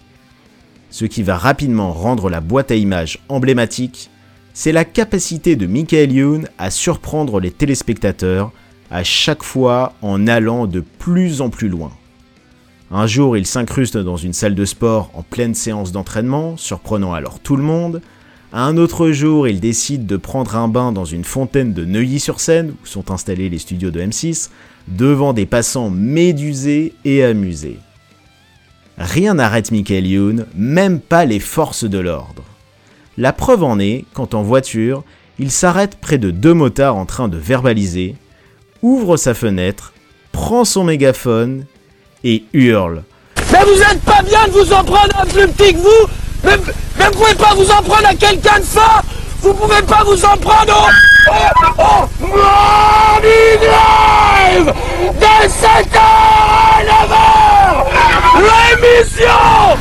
Ce 0.90 1.04
qui 1.04 1.22
va 1.22 1.38
rapidement 1.38 1.92
rendre 1.92 2.28
la 2.28 2.40
boîte 2.40 2.72
à 2.72 2.74
images 2.74 3.20
emblématique, 3.28 4.10
c'est 4.52 4.72
la 4.72 4.84
capacité 4.84 5.54
de 5.54 5.66
Michael 5.66 6.12
Youn 6.12 6.48
à 6.58 6.70
surprendre 6.70 7.38
les 7.38 7.52
téléspectateurs 7.52 8.50
à 8.90 9.04
chaque 9.04 9.44
fois 9.44 9.94
en 10.02 10.26
allant 10.26 10.66
de 10.66 10.80
plus 10.80 11.40
en 11.40 11.50
plus 11.50 11.68
loin. 11.68 11.92
Un 12.90 13.08
jour, 13.08 13.36
il 13.36 13.46
s'incruste 13.46 13.96
dans 13.96 14.16
une 14.16 14.32
salle 14.32 14.54
de 14.54 14.64
sport 14.64 15.10
en 15.14 15.22
pleine 15.22 15.54
séance 15.54 15.90
d'entraînement, 15.90 16.56
surprenant 16.56 17.14
alors 17.14 17.40
tout 17.40 17.56
le 17.56 17.62
monde. 17.64 18.00
Un 18.52 18.76
autre 18.76 19.10
jour, 19.10 19.48
il 19.48 19.58
décide 19.58 20.06
de 20.06 20.16
prendre 20.16 20.54
un 20.54 20.68
bain 20.68 20.92
dans 20.92 21.04
une 21.04 21.24
fontaine 21.24 21.72
de 21.72 21.84
Neuilly-sur-Seine, 21.84 22.74
où 22.80 22.86
sont 22.86 23.10
installés 23.10 23.48
les 23.48 23.58
studios 23.58 23.90
de 23.90 24.00
M6, 24.00 24.50
devant 24.86 25.32
des 25.32 25.46
passants 25.46 25.90
médusés 25.90 26.94
et 27.04 27.24
amusés. 27.24 27.80
Rien 28.98 29.34
n'arrête 29.34 29.72
Michael 29.72 30.06
Youn, 30.06 30.46
même 30.54 31.00
pas 31.00 31.24
les 31.24 31.40
forces 31.40 31.84
de 31.84 31.98
l'ordre. 31.98 32.44
La 33.18 33.32
preuve 33.32 33.64
en 33.64 33.80
est 33.80 34.04
quand 34.14 34.32
en 34.34 34.42
voiture, 34.42 35.02
il 35.40 35.50
s'arrête 35.50 35.96
près 35.96 36.18
de 36.18 36.30
deux 36.30 36.54
motards 36.54 36.96
en 36.96 37.04
train 37.04 37.26
de 37.26 37.36
verbaliser, 37.36 38.14
ouvre 38.80 39.16
sa 39.16 39.34
fenêtre, 39.34 39.92
prend 40.30 40.64
son 40.64 40.84
mégaphone 40.84 41.66
et 42.24 42.44
hurle. 42.52 43.02
Mais 43.52 43.64
vous 43.64 43.80
êtes 43.80 44.02
pas 44.02 44.22
bien 44.22 44.46
de 44.46 44.52
vous 44.52 44.72
en 44.72 44.84
prendre 44.84 45.16
à 45.18 45.24
plus 45.26 45.46
petit 45.48 45.74
que 45.74 45.78
vous. 45.78 46.08
Mais, 46.44 46.56
mais 46.98 47.06
vous 47.06 47.12
pouvez 47.12 47.34
pas 47.34 47.54
vous 47.54 47.70
en 47.70 47.82
prendre 47.82 48.06
à 48.06 48.14
quelqu'un 48.14 48.58
de 48.58 48.64
fort 48.64 49.02
Vous 49.42 49.54
pouvez 49.54 49.82
pas 49.82 50.02
vous 50.04 50.24
en 50.24 50.36
prendre 50.36 50.88
au... 51.28 51.82
au, 51.82 52.28
au 52.28 53.20
Live 53.22 54.72
De 55.20 55.48
7h 55.48 55.98
à 55.98 56.82
9h 56.84 57.16
L'émission. 58.38 59.76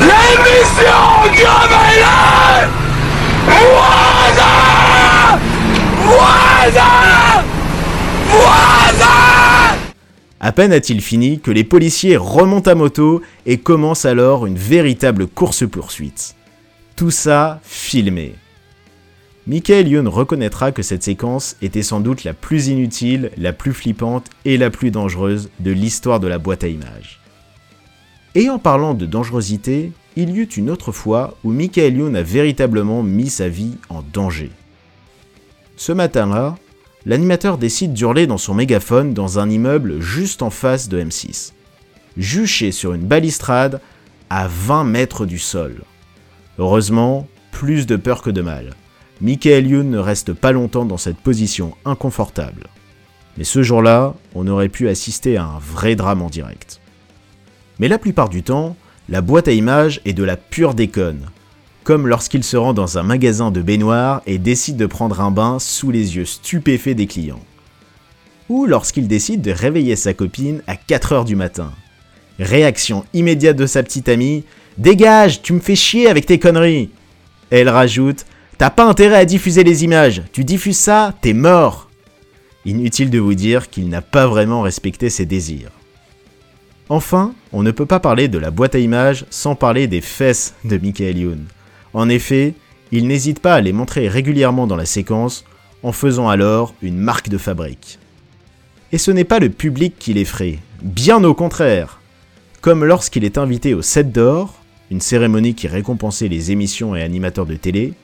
L'émission 0.00 1.02
Voisin 1.32 2.68
Voisin 4.26 5.38
Voisin 6.04 7.44
À 10.44 10.52
peine 10.52 10.72
a-t-il 10.72 11.00
fini 11.00 11.40
que 11.40 11.50
les 11.50 11.64
policiers 11.64 12.18
remontent 12.18 12.70
à 12.70 12.74
moto 12.74 13.22
et 13.46 13.56
commencent 13.56 14.04
alors 14.04 14.44
une 14.44 14.58
véritable 14.58 15.26
course-poursuite. 15.26 16.36
Tout 16.96 17.10
ça 17.10 17.60
filmé. 17.62 18.34
Michael 19.46 19.88
Youn 19.88 20.06
reconnaîtra 20.06 20.70
que 20.70 20.82
cette 20.82 21.02
séquence 21.02 21.56
était 21.62 21.82
sans 21.82 22.00
doute 22.00 22.24
la 22.24 22.34
plus 22.34 22.68
inutile, 22.68 23.30
la 23.38 23.54
plus 23.54 23.72
flippante 23.72 24.26
et 24.44 24.58
la 24.58 24.68
plus 24.68 24.90
dangereuse 24.90 25.48
de 25.60 25.70
l'histoire 25.70 26.20
de 26.20 26.28
la 26.28 26.38
boîte 26.38 26.64
à 26.64 26.68
images. 26.68 27.20
Et 28.34 28.50
en 28.50 28.58
parlant 28.58 28.92
de 28.92 29.06
dangerosité, 29.06 29.92
il 30.14 30.30
y 30.36 30.40
eut 30.40 30.44
une 30.44 30.68
autre 30.68 30.92
fois 30.92 31.38
où 31.42 31.52
Michael 31.52 31.96
Youn 31.96 32.16
a 32.16 32.22
véritablement 32.22 33.02
mis 33.02 33.30
sa 33.30 33.48
vie 33.48 33.78
en 33.88 34.02
danger. 34.12 34.50
Ce 35.76 35.92
matin-là, 35.92 36.56
l'animateur 37.06 37.58
décide 37.58 37.92
d'hurler 37.92 38.26
dans 38.26 38.38
son 38.38 38.54
mégaphone 38.54 39.14
dans 39.14 39.38
un 39.38 39.50
immeuble 39.50 40.00
juste 40.00 40.42
en 40.42 40.50
face 40.50 40.88
de 40.88 41.02
M6, 41.02 41.52
juché 42.16 42.72
sur 42.72 42.94
une 42.94 43.06
balustrade 43.06 43.80
à 44.30 44.48
20 44.48 44.84
mètres 44.84 45.26
du 45.26 45.38
sol. 45.38 45.82
Heureusement, 46.58 47.28
plus 47.50 47.86
de 47.86 47.96
peur 47.96 48.22
que 48.22 48.30
de 48.30 48.42
mal. 48.42 48.74
Michael 49.20 49.66
Youn 49.66 49.90
ne 49.90 49.98
reste 49.98 50.32
pas 50.32 50.52
longtemps 50.52 50.84
dans 50.84 50.96
cette 50.96 51.18
position 51.18 51.74
inconfortable. 51.84 52.68
Mais 53.36 53.44
ce 53.44 53.62
jour-là, 53.62 54.14
on 54.34 54.46
aurait 54.46 54.68
pu 54.68 54.88
assister 54.88 55.36
à 55.36 55.44
un 55.44 55.58
vrai 55.58 55.96
drame 55.96 56.22
en 56.22 56.28
direct. 56.28 56.80
Mais 57.78 57.88
la 57.88 57.98
plupart 57.98 58.28
du 58.28 58.42
temps, 58.42 58.76
la 59.08 59.20
boîte 59.20 59.48
à 59.48 59.52
images 59.52 60.00
est 60.04 60.12
de 60.12 60.24
la 60.24 60.36
pure 60.36 60.74
déconne, 60.74 61.26
comme 61.84 62.08
lorsqu'il 62.08 62.42
se 62.42 62.56
rend 62.56 62.72
dans 62.72 62.98
un 62.98 63.02
magasin 63.02 63.50
de 63.50 63.60
baignoire 63.60 64.22
et 64.26 64.38
décide 64.38 64.76
de 64.76 64.86
prendre 64.86 65.20
un 65.20 65.30
bain 65.30 65.58
sous 65.58 65.90
les 65.90 66.16
yeux 66.16 66.24
stupéfaits 66.24 66.96
des 66.96 67.06
clients. 67.06 67.44
Ou 68.48 68.66
lorsqu'il 68.66 69.06
décide 69.06 69.42
de 69.42 69.50
réveiller 69.52 69.94
sa 69.94 70.14
copine 70.14 70.62
à 70.66 70.74
4h 70.74 71.24
du 71.24 71.36
matin. 71.36 71.72
Réaction 72.38 73.04
immédiate 73.12 73.56
de 73.56 73.66
sa 73.66 73.82
petite 73.82 74.08
amie 74.08 74.44
Dégage, 74.78 75.42
tu 75.42 75.52
me 75.52 75.60
fais 75.60 75.76
chier 75.76 76.08
avec 76.08 76.26
tes 76.26 76.40
conneries 76.40 76.90
Elle 77.50 77.68
rajoute 77.68 78.26
T'as 78.58 78.70
pas 78.70 78.84
intérêt 78.84 79.16
à 79.16 79.24
diffuser 79.24 79.62
les 79.62 79.84
images, 79.84 80.22
tu 80.32 80.44
diffuses 80.44 80.78
ça, 80.78 81.14
t'es 81.20 81.32
mort 81.32 81.90
Inutile 82.64 83.10
de 83.10 83.18
vous 83.18 83.34
dire 83.34 83.68
qu'il 83.68 83.88
n'a 83.88 84.00
pas 84.00 84.26
vraiment 84.26 84.62
respecté 84.62 85.10
ses 85.10 85.26
désirs. 85.26 85.70
Enfin, 86.88 87.34
on 87.52 87.62
ne 87.62 87.70
peut 87.72 87.86
pas 87.86 88.00
parler 88.00 88.28
de 88.28 88.38
la 88.38 88.50
boîte 88.50 88.74
à 88.74 88.78
images 88.78 89.26
sans 89.28 89.54
parler 89.54 89.86
des 89.86 90.00
fesses 90.00 90.54
de 90.64 90.78
Michael 90.78 91.18
Youn. 91.18 91.44
En 91.94 92.08
effet, 92.08 92.54
il 92.92 93.06
n'hésite 93.06 93.40
pas 93.40 93.54
à 93.54 93.60
les 93.60 93.72
montrer 93.72 94.08
régulièrement 94.08 94.66
dans 94.66 94.76
la 94.76 94.86
séquence, 94.86 95.44
en 95.82 95.92
faisant 95.92 96.28
alors 96.28 96.74
une 96.82 96.98
marque 96.98 97.28
de 97.28 97.38
fabrique. 97.38 97.98
Et 98.92 98.98
ce 98.98 99.10
n'est 99.10 99.24
pas 99.24 99.38
le 99.38 99.50
public 99.50 99.94
qui 99.98 100.12
l'effraie, 100.12 100.58
bien 100.82 101.22
au 101.24 101.34
contraire. 101.34 102.00
Comme 102.60 102.84
lorsqu'il 102.84 103.24
est 103.24 103.38
invité 103.38 103.74
au 103.74 103.82
7 103.82 104.12
d'or, 104.12 104.54
une 104.90 105.00
cérémonie 105.00 105.54
qui 105.54 105.68
récompensait 105.68 106.28
les 106.28 106.52
émissions 106.52 106.94
et 106.94 107.02
animateurs 107.02 107.46
de 107.46 107.56
télé, 107.56 107.94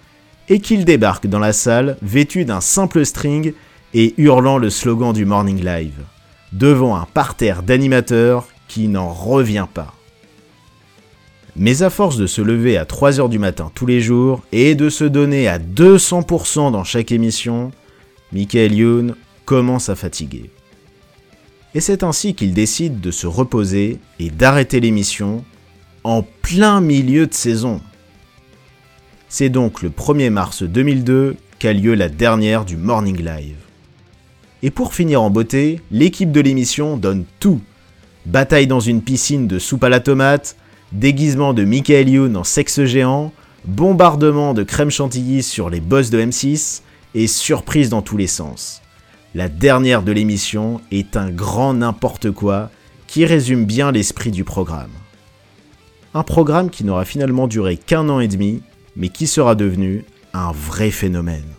et 0.49 0.61
qu'il 0.61 0.85
débarque 0.85 1.27
dans 1.27 1.39
la 1.39 1.53
salle 1.53 1.97
vêtu 2.03 2.45
d'un 2.45 2.61
simple 2.61 3.05
string 3.07 3.53
et 3.95 4.15
hurlant 4.19 4.59
le 4.59 4.71
slogan 4.71 5.13
du 5.13 5.25
Morning 5.25 5.65
Live, 5.65 6.01
devant 6.53 6.97
un 6.97 7.07
parterre 7.13 7.63
d'animateurs 7.63 8.47
qui 8.69 8.89
n'en 8.89 9.13
revient 9.13 9.67
pas. 9.73 9.95
Mais 11.57 11.83
à 11.83 11.91
force 11.91 12.17
de 12.17 12.27
se 12.27 12.41
lever 12.41 12.77
à 12.77 12.85
3h 12.85 13.29
du 13.29 13.39
matin 13.39 13.71
tous 13.75 13.87
les 13.87 14.01
jours 14.01 14.43
et 14.53 14.75
de 14.75 14.89
se 14.89 15.05
donner 15.05 15.49
à 15.49 15.59
200% 15.59 16.73
dans 16.73 16.85
chaque 16.85 17.13
émission, 17.13 17.73
Michael 18.33 18.75
Youn 18.75 19.15
commence 19.45 19.89
à 19.89 19.97
fatiguer. 19.97 20.51
Et 21.75 21.81
c'est 21.81 22.03
ainsi 22.03 22.35
qu'il 22.35 22.53
décide 22.53 23.01
de 23.01 23.11
se 23.11 23.27
reposer 23.27 23.99
et 24.19 24.31
d'arrêter 24.31 24.81
l'émission 24.81 25.45
en 26.05 26.23
plein 26.23 26.81
milieu 26.81 27.27
de 27.27 27.35
saison. 27.35 27.81
C'est 29.29 29.49
donc 29.51 29.83
le 29.83 29.91
1er 29.91 30.31
mars 30.31 30.63
2002 30.63 31.37
qu'a 31.59 31.73
lieu 31.73 31.95
la 31.95 32.09
dernière 32.09 32.65
du 32.65 32.77
Morning 32.77 33.19
Live. 33.19 33.57
Et 34.63 34.71
pour 34.71 34.95
finir 34.95 35.23
en 35.23 35.31
beauté, 35.31 35.81
l'équipe 35.91 36.33
de 36.33 36.41
l'émission 36.41 36.97
donne 36.97 37.25
tout. 37.39 37.61
Bataille 38.27 38.67
dans 38.67 38.81
une 38.81 39.03
piscine 39.03 39.47
de 39.47 39.59
soupe 39.59 39.85
à 39.85 39.89
la 39.89 40.01
tomate, 40.01 40.57
déguisement 40.93 41.55
de 41.55 41.65
Michael 41.65 42.09
Youn 42.09 42.37
en 42.37 42.45
sexe 42.45 42.85
géant, 42.85 43.33
bombardement 43.65 44.55
de 44.55 44.63
crème 44.63 44.91
chantilly 44.91 45.43
sur 45.43 45.71
les 45.71 45.81
boss 45.81 46.11
de 46.11 46.21
M6, 46.21 46.83
et 47.15 47.27
surprise 47.27 47.91
dans 47.91 48.03
tous 48.03 48.17
les 48.17 48.27
sens. 48.27 48.83
La 49.35 49.49
dernière 49.49 50.03
de 50.03 50.13
l'émission 50.13 50.81
est 50.91 51.17
un 51.17 51.31
grand 51.31 51.75
n'importe 51.75 52.31
quoi 52.31 52.71
qui 53.07 53.25
résume 53.25 53.65
bien 53.65 53.93
l'esprit 53.93 54.31
du 54.31 54.45
programme. 54.45 54.91
Un 56.15 56.23
programme 56.23 56.71
qui 56.71 56.85
n'aura 56.85 57.05
finalement 57.05 57.47
duré 57.47 57.77
qu'un 57.77 58.09
an 58.09 58.21
et 58.21 58.29
demi, 58.29 58.63
mais 58.97 59.09
qui 59.09 59.27
sera 59.27 59.55
devenu 59.55 60.05
un 60.33 60.53
vrai 60.53 60.91
phénomène. 60.91 61.55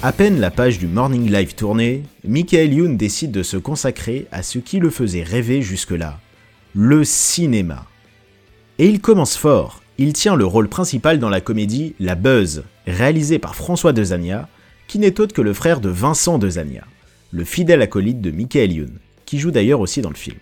À 0.00 0.12
peine 0.12 0.38
la 0.38 0.52
page 0.52 0.78
du 0.78 0.86
Morning 0.86 1.28
Live 1.28 1.56
tournée, 1.56 2.04
Michael 2.22 2.72
Youn 2.72 2.96
décide 2.96 3.32
de 3.32 3.42
se 3.42 3.56
consacrer 3.56 4.28
à 4.30 4.44
ce 4.44 4.60
qui 4.60 4.78
le 4.78 4.90
faisait 4.90 5.24
rêver 5.24 5.60
jusque-là, 5.60 6.20
le 6.72 7.02
cinéma. 7.02 7.84
Et 8.78 8.86
il 8.86 9.00
commence 9.00 9.36
fort, 9.36 9.82
il 9.98 10.12
tient 10.12 10.36
le 10.36 10.44
rôle 10.44 10.68
principal 10.68 11.18
dans 11.18 11.28
la 11.28 11.40
comédie 11.40 11.96
La 11.98 12.14
Buzz, 12.14 12.62
réalisée 12.86 13.40
par 13.40 13.56
François 13.56 13.92
Dezania, 13.92 14.48
qui 14.86 15.00
n'est 15.00 15.20
autre 15.20 15.34
que 15.34 15.42
le 15.42 15.52
frère 15.52 15.80
de 15.80 15.88
Vincent 15.88 16.38
Dezania, 16.38 16.84
le 17.32 17.42
fidèle 17.42 17.82
acolyte 17.82 18.20
de 18.20 18.30
Michael 18.30 18.72
Youn, 18.72 18.98
qui 19.26 19.40
joue 19.40 19.50
d'ailleurs 19.50 19.80
aussi 19.80 20.00
dans 20.00 20.10
le 20.10 20.14
film. 20.14 20.38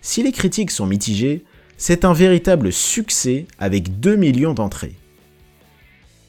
Si 0.00 0.22
les 0.22 0.30
critiques 0.30 0.70
sont 0.70 0.86
mitigées, 0.86 1.42
c'est 1.76 2.04
un 2.04 2.12
véritable 2.12 2.72
succès 2.72 3.46
avec 3.58 3.98
2 3.98 4.14
millions 4.14 4.54
d'entrées. 4.54 4.94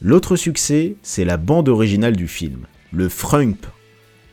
L'autre 0.03 0.35
succès, 0.35 0.95
c'est 1.03 1.25
la 1.25 1.37
bande 1.37 1.69
originale 1.69 2.15
du 2.15 2.27
film, 2.27 2.65
le 2.91 3.07
Frump, 3.07 3.67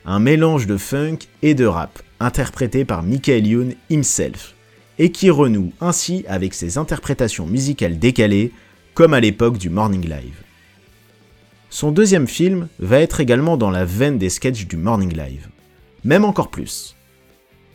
un 0.03 0.19
mélange 0.19 0.65
de 0.65 0.77
funk 0.77 1.19
et 1.43 1.53
de 1.53 1.65
rap, 1.65 2.01
interprété 2.19 2.85
par 2.85 3.03
Michael 3.03 3.45
Youn 3.45 3.75
himself, 3.91 4.55
et 4.97 5.11
qui 5.11 5.29
renoue 5.29 5.71
ainsi 5.79 6.25
avec 6.27 6.55
ses 6.55 6.79
interprétations 6.79 7.45
musicales 7.45 7.99
décalées, 7.99 8.51
comme 8.95 9.13
à 9.13 9.19
l'époque 9.19 9.59
du 9.59 9.69
Morning 9.69 10.01
Live. 10.01 10.41
Son 11.69 11.91
deuxième 11.91 12.27
film 12.27 12.67
va 12.79 12.99
être 12.99 13.19
également 13.19 13.55
dans 13.55 13.69
la 13.69 13.85
veine 13.85 14.17
des 14.17 14.29
sketchs 14.29 14.65
du 14.65 14.75
Morning 14.75 15.15
Live, 15.15 15.49
même 16.03 16.25
encore 16.25 16.49
plus. 16.49 16.95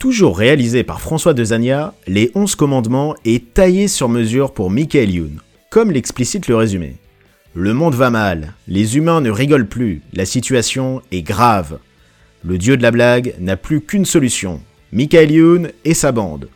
Toujours 0.01 0.37
réalisé 0.37 0.83
par 0.83 1.01
François 1.01 1.33
Dezania, 1.33 1.95
Les 2.09 2.33
11 2.35 2.57
commandements 2.57 3.15
est 3.25 3.55
taillé 3.55 3.87
sur 3.87 4.09
mesure 4.09 4.53
pour 4.53 4.69
Michael 4.69 5.13
Youn, 5.13 5.39
comme 5.71 5.93
l'explicite 5.93 6.49
le 6.49 6.57
résumé. 6.57 6.97
Le 7.57 7.73
monde 7.73 7.95
va 7.95 8.11
mal, 8.11 8.55
les 8.67 8.97
humains 8.97 9.21
ne 9.21 9.31
rigolent 9.31 9.69
plus, 9.69 10.03
la 10.13 10.27
situation 10.27 11.03
est 11.13 11.23
grave. 11.23 11.79
Le 12.45 12.59
dieu 12.59 12.77
de 12.77 12.83
la 12.83 12.91
blague 12.91 13.37
n'a 13.39 13.57
plus 13.57 13.81
qu'une 13.81 14.05
solution, 14.05 14.61
Michael 14.93 15.31
Youn 15.31 15.71
et 15.85 15.95
sa 15.95 16.11
bande. 16.11 16.49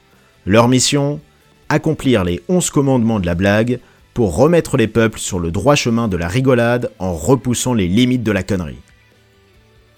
Leur 0.45 0.67
mission 0.67 1.21
Accomplir 1.69 2.25
les 2.25 2.43
11 2.49 2.71
commandements 2.71 3.21
de 3.21 3.27
la 3.27 3.37
blague 3.37 3.79
pour 4.13 4.35
remettre 4.35 4.77
les 4.77 4.89
peuples 4.89 5.21
sur 5.21 5.39
le 5.39 5.53
droit 5.53 5.77
chemin 5.77 6.09
de 6.09 6.17
la 6.17 6.27
rigolade 6.27 6.91
en 6.99 7.13
repoussant 7.13 7.75
les 7.75 7.87
limites 7.87 8.25
de 8.25 8.33
la 8.33 8.43
connerie. 8.43 8.83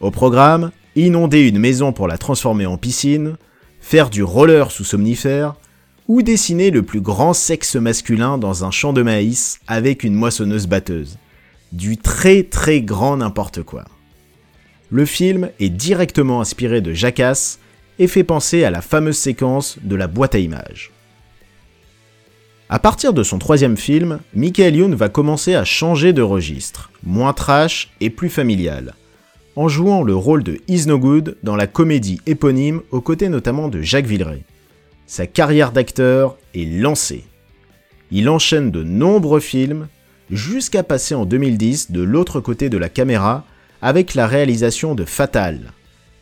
Au 0.00 0.10
programme, 0.10 0.70
inonder 0.96 1.48
une 1.48 1.60
maison 1.60 1.94
pour 1.94 2.08
la 2.08 2.18
transformer 2.18 2.66
en 2.66 2.76
piscine, 2.76 3.36
faire 3.80 4.10
du 4.10 4.22
roller 4.22 4.70
sous 4.70 4.84
somnifère, 4.84 5.54
ou 6.08 6.22
dessiner 6.22 6.70
le 6.70 6.82
plus 6.82 7.00
grand 7.00 7.32
sexe 7.32 7.76
masculin 7.76 8.38
dans 8.38 8.64
un 8.64 8.70
champ 8.70 8.92
de 8.92 9.02
maïs 9.02 9.60
avec 9.66 10.04
une 10.04 10.14
moissonneuse 10.14 10.66
batteuse. 10.66 11.18
Du 11.72 11.96
très 11.96 12.42
très 12.42 12.80
grand 12.80 13.18
n'importe 13.18 13.62
quoi. 13.62 13.84
Le 14.90 15.04
film 15.04 15.50
est 15.60 15.68
directement 15.68 16.40
inspiré 16.40 16.80
de 16.80 16.92
Jackass 16.92 17.60
et 18.00 18.08
fait 18.08 18.24
penser 18.24 18.64
à 18.64 18.70
la 18.70 18.80
fameuse 18.80 19.18
séquence 19.18 19.78
de 19.82 19.94
la 19.94 20.08
boîte 20.08 20.34
à 20.34 20.38
images. 20.38 20.90
À 22.68 22.78
partir 22.78 23.12
de 23.12 23.22
son 23.22 23.38
troisième 23.38 23.76
film, 23.76 24.20
Michael 24.34 24.76
Youn 24.76 24.94
va 24.94 25.08
commencer 25.08 25.54
à 25.54 25.64
changer 25.64 26.12
de 26.12 26.22
registre, 26.22 26.90
moins 27.04 27.32
trash 27.32 27.90
et 28.00 28.10
plus 28.10 28.28
familial, 28.28 28.94
en 29.56 29.68
jouant 29.68 30.02
le 30.02 30.14
rôle 30.14 30.42
de 30.42 30.58
Is 30.68 30.86
dans 31.42 31.56
la 31.56 31.66
comédie 31.66 32.20
éponyme 32.26 32.82
aux 32.90 33.00
côtés 33.00 33.28
notamment 33.28 33.68
de 33.68 33.82
Jacques 33.82 34.06
Villeray 34.06 34.44
sa 35.10 35.26
carrière 35.26 35.72
d'acteur 35.72 36.36
est 36.54 36.66
lancée. 36.66 37.24
Il 38.12 38.28
enchaîne 38.28 38.70
de 38.70 38.84
nombreux 38.84 39.40
films 39.40 39.88
jusqu'à 40.30 40.84
passer 40.84 41.16
en 41.16 41.24
2010 41.24 41.90
de 41.90 42.00
l'autre 42.00 42.38
côté 42.38 42.68
de 42.68 42.78
la 42.78 42.88
caméra 42.88 43.44
avec 43.82 44.14
la 44.14 44.28
réalisation 44.28 44.94
de 44.94 45.04
Fatal, 45.04 45.72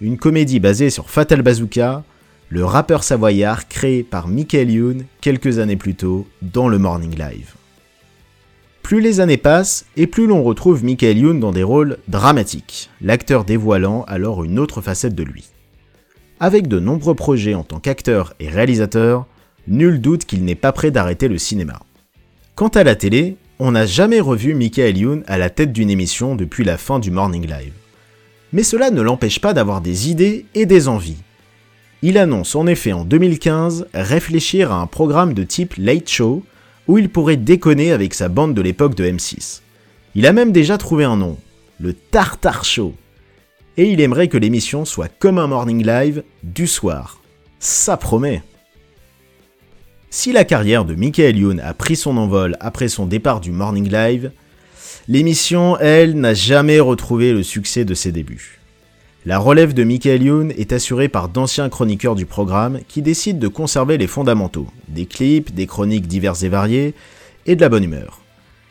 une 0.01 0.17
comédie 0.17 0.59
basée 0.59 0.89
sur 0.89 1.11
Fatal 1.11 1.43
Bazooka, 1.43 2.03
le 2.49 2.65
rappeur 2.65 3.05
savoyard 3.05 3.69
créé 3.69 4.03
par 4.03 4.27
Michael 4.27 4.71
Youn 4.71 5.05
quelques 5.21 5.59
années 5.59 5.77
plus 5.77 5.95
tôt 5.95 6.27
dans 6.41 6.69
le 6.69 6.79
Morning 6.79 7.15
Live. 7.15 7.57
Plus 8.81 9.03
les 9.03 9.21
années 9.21 9.37
passent 9.37 9.85
et 9.99 10.07
plus 10.07 10.27
l'on 10.27 10.43
retrouve 10.43 10.83
Michael 10.83 11.19
Youn 11.19 11.41
dans 11.41 11.53
des 11.53 11.63
rôles 11.63 11.99
dramatiques, 12.09 12.89
l'acteur 13.03 13.45
dévoilant 13.45 14.07
alors 14.09 14.45
une 14.45 14.59
autre 14.59 14.81
facette 14.81 15.15
de 15.15 15.25
lui. 15.25 15.51
Avec 16.41 16.69
de 16.69 16.79
nombreux 16.79 17.15
projets 17.15 17.55
en 17.55 17.65
tant 17.65 17.81
qu'acteur 17.81 18.35
et 18.39 18.49
réalisateur, 18.49 19.27
nul 19.67 20.01
doute 20.01 20.25
qu'il 20.25 20.45
n'est 20.45 20.55
pas 20.55 20.71
prêt 20.71 20.93
d'arrêter 20.93 21.27
le 21.27 21.37
cinéma. 21.37 21.81
Quant 22.55 22.69
à 22.69 22.85
la 22.85 22.95
télé, 22.95 23.37
on 23.59 23.73
n'a 23.73 23.87
jamais 23.87 24.21
revu 24.21 24.55
Michael 24.55 24.97
Youn 24.97 25.25
à 25.27 25.37
la 25.37 25.51
tête 25.51 25.73
d'une 25.73 25.91
émission 25.91 26.37
depuis 26.37 26.63
la 26.63 26.79
fin 26.79 27.01
du 27.01 27.11
Morning 27.11 27.45
Live. 27.45 27.73
Mais 28.53 28.63
cela 28.63 28.91
ne 28.91 29.03
l'empêche 29.03 29.41
pas 29.41 29.53
d'avoir 29.53 29.81
des 29.81 30.11
idées 30.11 30.47
et 30.55 30.65
des 30.65 30.87
envies. 30.87 31.19
Il 32.03 32.17
annonce 32.17 32.55
en 32.55 32.69
effet 32.69 32.93
en 32.93 33.05
2015 33.05 33.89
réfléchir 33.93 34.71
à 34.71 34.81
un 34.81 34.87
programme 34.87 35.35
de 35.35 35.43
type 35.43 35.75
Late 35.77 36.09
Show 36.09 36.45
où 36.87 36.99
il 36.99 37.09
pourrait 37.09 37.37
déconner 37.37 37.91
avec 37.91 38.15
sa 38.15 38.29
bande 38.29 38.55
de 38.55 38.63
l'époque 38.63 38.95
de 38.95 39.05
M6. 39.05 39.63
Il 40.15 40.25
a 40.25 40.33
même 40.33 40.53
déjà 40.53 40.79
trouvé 40.79 41.03
un 41.03 41.17
nom, 41.17 41.37
le 41.81 41.93
Tartar 41.95 42.65
Show 42.65 42.95
et 43.79 43.93
il 43.93 44.01
aimerait 44.01 44.29
que 44.29 44.37
l'émission 44.37 44.85
soit 44.85 45.09
comme 45.21 45.39
un 45.39 45.47
morning 45.47 45.87
live 45.87 46.25
du 46.43 46.67
soir. 46.67 47.23
Ça 47.61 47.97
promet. 47.97 48.43
Si 50.11 50.33
la 50.33 50.45
carrière 50.45 50.85
de 50.85 50.95
Michael 50.95 51.37
Youn 51.39 51.61
a 51.61 51.75
pris 51.75 51.95
son 51.95 52.17
envol 52.17 52.57
après 52.61 52.89
son 52.89 53.07
départ 53.07 53.41
du 53.41 53.53
morning 53.53 53.89
live, 53.89 54.33
l'émission, 55.07 55.79
elle, 55.79 56.19
n'a 56.19 56.35
jamais 56.35 56.81
retrouvé 56.81 57.33
le 57.33 57.45
succès 57.45 57.85
de 57.85 57.95
ses 57.95 58.11
débuts. 58.11 58.59
La 59.25 59.39
relève 59.39 59.75
de 59.75 59.85
Michael 59.85 60.23
Youn 60.25 60.53
est 60.57 60.73
assurée 60.73 61.09
par 61.09 61.29
d'anciens 61.29 61.69
chroniqueurs 61.69 62.17
du 62.17 62.27
programme 62.27 62.81
qui 62.89 63.01
décident 63.01 63.39
de 63.39 63.49
conserver 63.49 63.97
les 63.97 64.07
fondamentaux, 64.09 64.67
des 64.89 65.07
clips, 65.07 65.55
des 65.55 65.67
chroniques 65.67 66.09
diverses 66.09 66.43
et 66.43 66.49
variées, 66.49 66.95
et 67.47 67.55
de 67.55 67.61
la 67.61 67.69
bonne 67.69 67.85
humeur 67.85 68.21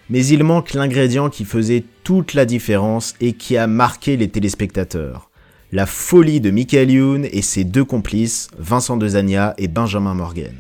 mais 0.09 0.25
il 0.25 0.43
manque 0.43 0.73
l'ingrédient 0.73 1.29
qui 1.29 1.45
faisait 1.45 1.83
toute 2.07 2.35
la 2.35 2.45
différence 2.45 3.15
et 3.19 3.33
qui 3.33 3.57
a 3.57 3.67
marqué 3.67 4.15
les 4.15 4.29
téléspectateurs. 4.29 5.29
La 5.73 5.85
folie 5.85 6.39
de 6.39 6.51
Michael 6.51 6.89
Youn 6.89 7.27
et 7.29 7.41
ses 7.41 7.65
deux 7.65 7.83
complices, 7.83 8.47
Vincent 8.57 8.95
Dezania 8.95 9.53
et 9.57 9.67
Benjamin 9.67 10.13
Morgan. 10.13 10.55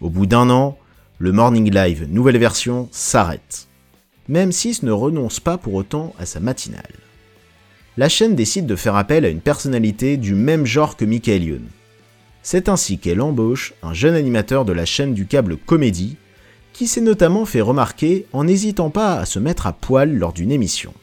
Au 0.00 0.10
bout 0.10 0.26
d'un 0.26 0.50
an, 0.50 0.76
le 1.18 1.30
Morning 1.30 1.72
Live 1.72 2.08
nouvelle 2.10 2.38
version 2.38 2.88
s'arrête. 2.90 3.68
Même 4.26 4.50
si 4.50 4.76
ne 4.82 4.90
renonce 4.90 5.38
pas 5.38 5.58
pour 5.58 5.74
autant 5.74 6.12
à 6.18 6.26
sa 6.26 6.40
matinale. 6.40 6.96
La 7.96 8.08
chaîne 8.08 8.34
décide 8.34 8.66
de 8.66 8.74
faire 8.74 8.96
appel 8.96 9.24
à 9.24 9.28
une 9.28 9.40
personnalité 9.40 10.16
du 10.16 10.34
même 10.34 10.66
genre 10.66 10.96
que 10.96 11.04
Michael 11.04 11.44
Youn. 11.44 11.66
C'est 12.42 12.68
ainsi 12.68 12.98
qu'elle 12.98 13.20
embauche 13.20 13.74
un 13.84 13.94
jeune 13.94 14.16
animateur 14.16 14.64
de 14.64 14.72
la 14.72 14.86
chaîne 14.86 15.14
du 15.14 15.26
câble 15.26 15.56
Comédie, 15.56 16.16
qui 16.78 16.86
s'est 16.86 17.00
notamment 17.00 17.44
fait 17.44 17.60
remarquer 17.60 18.26
en 18.32 18.44
n'hésitant 18.44 18.88
pas 18.88 19.16
à 19.16 19.26
se 19.26 19.40
mettre 19.40 19.66
à 19.66 19.72
poil 19.72 20.16
lors 20.16 20.32
d'une 20.32 20.52
émission. 20.52 20.94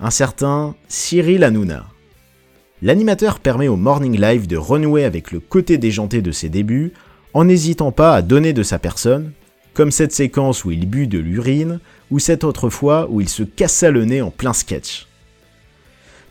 Un 0.00 0.10
certain 0.10 0.74
Cyril 0.88 1.44
Hanouna. 1.44 1.86
L'animateur 2.82 3.38
permet 3.38 3.68
au 3.68 3.76
Morning 3.76 4.20
Live 4.20 4.48
de 4.48 4.56
renouer 4.56 5.04
avec 5.04 5.30
le 5.30 5.38
côté 5.38 5.78
déjanté 5.78 6.20
de 6.20 6.32
ses 6.32 6.48
débuts 6.48 6.94
en 7.32 7.44
n'hésitant 7.44 7.92
pas 7.92 8.16
à 8.16 8.22
donner 8.22 8.52
de 8.52 8.64
sa 8.64 8.80
personne, 8.80 9.30
comme 9.72 9.92
cette 9.92 10.10
séquence 10.10 10.64
où 10.64 10.72
il 10.72 10.88
but 10.88 11.06
de 11.06 11.20
l'urine 11.20 11.78
ou 12.10 12.18
cette 12.18 12.42
autre 12.42 12.68
fois 12.68 13.06
où 13.08 13.20
il 13.20 13.28
se 13.28 13.44
cassa 13.44 13.92
le 13.92 14.04
nez 14.04 14.20
en 14.20 14.32
plein 14.32 14.52
sketch. 14.52 15.06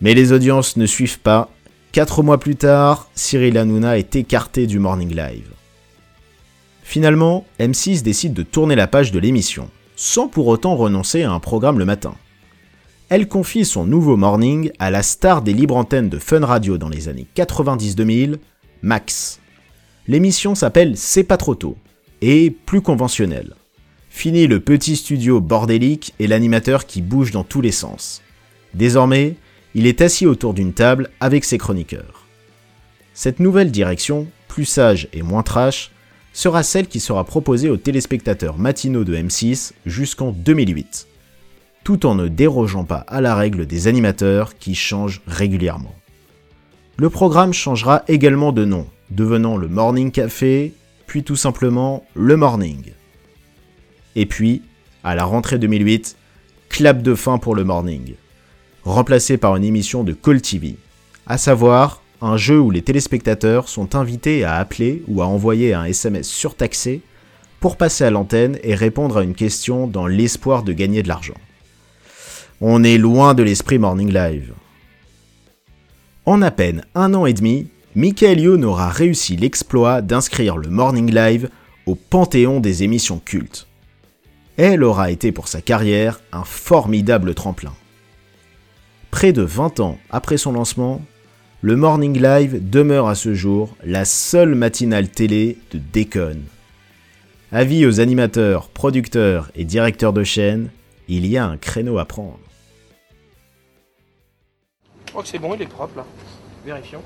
Mais 0.02 0.14
les 0.14 0.34
audiences 0.34 0.76
ne 0.76 0.86
suivent 0.86 1.20
pas. 1.20 1.50
Quatre 1.94 2.22
mois 2.22 2.38
plus 2.38 2.58
tard, 2.58 3.10
Cyril 3.16 3.58
Hanouna 3.58 3.98
est 3.98 4.14
écarté 4.18 4.68
du 4.68 4.78
Morning 4.78 5.16
Live. 5.16 5.48
Finalement, 6.91 7.45
M6 7.58 8.04
décide 8.04 8.34
de 8.34 8.43
tourner 8.43 8.75
la 8.75 8.86
page 8.86 9.13
de 9.13 9.19
l'émission, 9.19 9.69
sans 9.95 10.27
pour 10.27 10.47
autant 10.47 10.75
renoncer 10.75 11.23
à 11.23 11.32
un 11.32 11.39
programme 11.39 11.80
le 11.80 11.86
matin. 11.86 12.15
elle 13.08 13.30
confie 13.30 13.63
son 13.63 13.86
nouveau 13.86 14.17
morning 14.17 14.73
à 14.77 14.91
la 14.91 15.01
star 15.01 15.41
des 15.41 15.54
libres 15.54 15.77
antennes 15.77 16.10
de 16.10 16.19
Fun 16.19 16.45
Radio 16.45 16.77
dans 16.77 16.89
les 16.89 17.08
années 17.08 17.27
90-2000, 17.34 18.39
Max. 18.82 19.39
L'émission 20.06 20.54
s'appelle 20.54 20.97
C'est 20.97 21.23
pas 21.23 21.38
trop 21.38 21.56
tôt 21.56 21.77
et 22.19 22.51
plus 22.51 22.82
conventionnelle. 22.82 23.56
Fini 24.10 24.45
le 24.45 24.60
petit 24.60 24.97
studio 24.97 25.39
bordélique 25.39 26.13
et 26.19 26.27
l'animateur 26.27 26.86
qui 26.86 27.01
bouge 27.01 27.32
dans 27.32 27.45
tous 27.45 27.62
les 27.62 27.71
sens. 27.71 28.21
Désormais, 28.73 29.36
il 29.75 29.88
est 29.88 30.01
assis 30.01 30.25
autour 30.25 30.54
d'une 30.54 30.73
table 30.73 31.10
avec 31.21 31.45
ses 31.45 31.58
chroniqueurs. 31.58 32.25
Cette 33.13 33.39
nouvelle 33.39 33.71
direction, 33.71 34.27
plus 34.49 34.65
sage 34.65 35.08
et 35.13 35.21
moins 35.21 35.43
trash, 35.43 35.91
sera 36.34 36.63
celle 36.63 36.88
qui 36.88 37.00
sera 37.00 37.24
proposée 37.24 37.70
aux 37.70 37.78
téléspectateurs 37.78 38.58
matinaux 38.58 39.04
de 39.04 39.15
M6 39.15 39.74
jusqu'en 39.86 40.32
2008, 40.32 41.08
tout 41.84 42.06
en 42.06 42.15
ne 42.15 42.28
dérogeant 42.28 42.86
pas 42.86 43.06
à 43.08 43.22
la 43.22 43.36
règle 43.36 43.65
des 43.65 43.88
animateurs 43.88 44.58
qui 44.58 44.76
changent 44.76 45.22
régulièrement. 45.28 45.96
Le 46.98 47.10
programme 47.10 47.54
changera 47.54 48.04
également 48.08 48.52
de 48.52 48.65
nom, 48.65 48.88
devenant 49.10 49.58
le 49.58 49.67
Morning 49.67 50.12
Café, 50.12 50.74
puis 51.08 51.24
tout 51.24 51.36
simplement 51.36 52.06
le 52.13 52.38
Morning. 52.38 52.91
Et 54.15 54.26
puis, 54.26 54.62
à 55.04 55.15
la 55.15 55.24
rentrée 55.24 55.58
2008, 55.58 56.15
clap 56.70 57.02
de 57.02 57.15
fin 57.15 57.38
pour 57.38 57.56
le 57.56 57.63
Morning, 57.63 58.13
remplacé 58.84 59.38
par 59.38 59.56
une 59.56 59.63
émission 59.63 60.04
de 60.04 60.13
Call 60.13 60.41
TV, 60.41 60.78
à 61.28 61.38
savoir 61.38 62.02
un 62.22 62.38
jeu 62.38 62.60
où 62.60 62.70
les 62.70 62.84
téléspectateurs 62.84 63.68
sont 63.68 63.96
invités 63.96 64.44
à 64.44 64.56
appeler 64.56 65.04
ou 65.08 65.22
à 65.22 65.28
envoyer 65.28 65.74
un 65.74 65.86
SMS 65.86 66.28
surtaxé 66.28 67.02
pour 67.60 67.78
passer 67.78 68.04
à 68.04 68.12
l'antenne 68.12 68.58
et 68.64 68.76
répondre 68.76 69.18
à 69.18 69.24
une 69.24 69.36
question 69.36 69.88
dans 69.88 70.08
l'espoir 70.08 70.64
de 70.64 70.74
gagner 70.74 71.04
de 71.04 71.08
l'argent. 71.08 71.38
On 72.60 72.84
est 72.84 72.98
loin 72.98 73.34
de 73.34 73.44
l'esprit 73.44 73.80
Morning 73.80 74.14
Live. 74.14 74.54
En 76.26 76.42
à 76.42 76.52
peine 76.52 76.86
un 76.94 77.14
an 77.14 77.26
et 77.26 77.34
demi, 77.34 77.68
Michael 77.96 78.40
Youn 78.40 78.64
aura 78.64 78.90
réussi 78.90 79.36
l'exploit 79.36 80.02
d'inscrire 80.02 80.58
le 80.58 80.70
Morning 80.70 81.12
Live 81.14 81.50
au 81.88 81.96
panthéon 81.96 82.60
des 82.60 82.84
émissions 82.84 83.20
cultes. 83.20 83.68
Elle 84.58 84.84
aura 84.84 85.10
été 85.10 85.32
pour 85.32 85.48
sa 85.48 85.62
carrière 85.62 86.22
un 86.32 86.44
formidable 86.44 87.34
tremplin. 87.34 87.74
Près 89.10 89.34
de 89.34 89.42
20 89.42 89.80
ans 89.80 89.98
après 90.10 90.38
son 90.38 90.54
lancement, 90.54 91.02
le 91.63 91.76
Morning 91.76 92.19
Live 92.19 92.69
demeure 92.69 93.08
à 93.08 93.13
ce 93.13 93.36
jour 93.36 93.76
la 93.84 94.04
seule 94.04 94.56
matinale 94.56 95.10
télé 95.10 95.58
de 95.71 95.78
déconne. 95.78 96.43
Avis 97.52 97.86
aux 97.86 98.00
animateurs, 98.00 98.69
producteurs 98.69 99.52
et 99.56 99.63
directeurs 99.63 100.13
de 100.13 100.24
chaîne, 100.24 100.71
il 101.08 101.28
y 101.28 101.38
a 101.38 101.45
un 101.45 101.58
créneau 101.58 102.00
à 102.00 102.06
prendre. 102.06 102.39
Je 105.06 105.12
crois 105.12 105.21
que 105.21 105.30
c'est 105.30 105.39
bon, 105.39 105.54
il 105.54 105.62
est 105.62 105.67
propre 105.67 105.97
là. 105.97 106.06
Vérifions. 106.65 107.02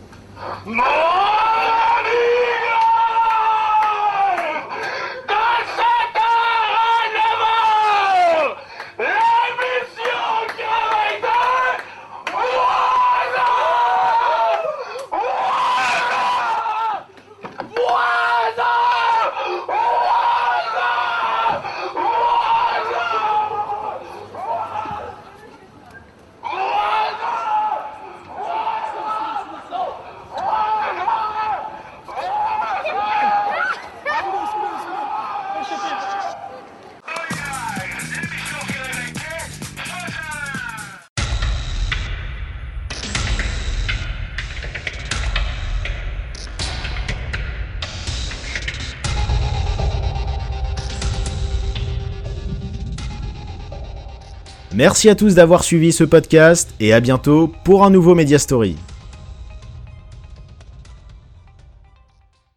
Merci 54.75 55.07
à 55.07 55.15
tous 55.15 55.35
d'avoir 55.35 55.63
suivi 55.63 55.93
ce 55.93 56.03
podcast 56.03 56.75
et 56.81 56.91
à 56.93 56.99
bientôt 56.99 57.49
pour 57.63 57.85
un 57.85 57.89
nouveau 57.89 58.13
Media 58.13 58.37
Story. 58.37 58.75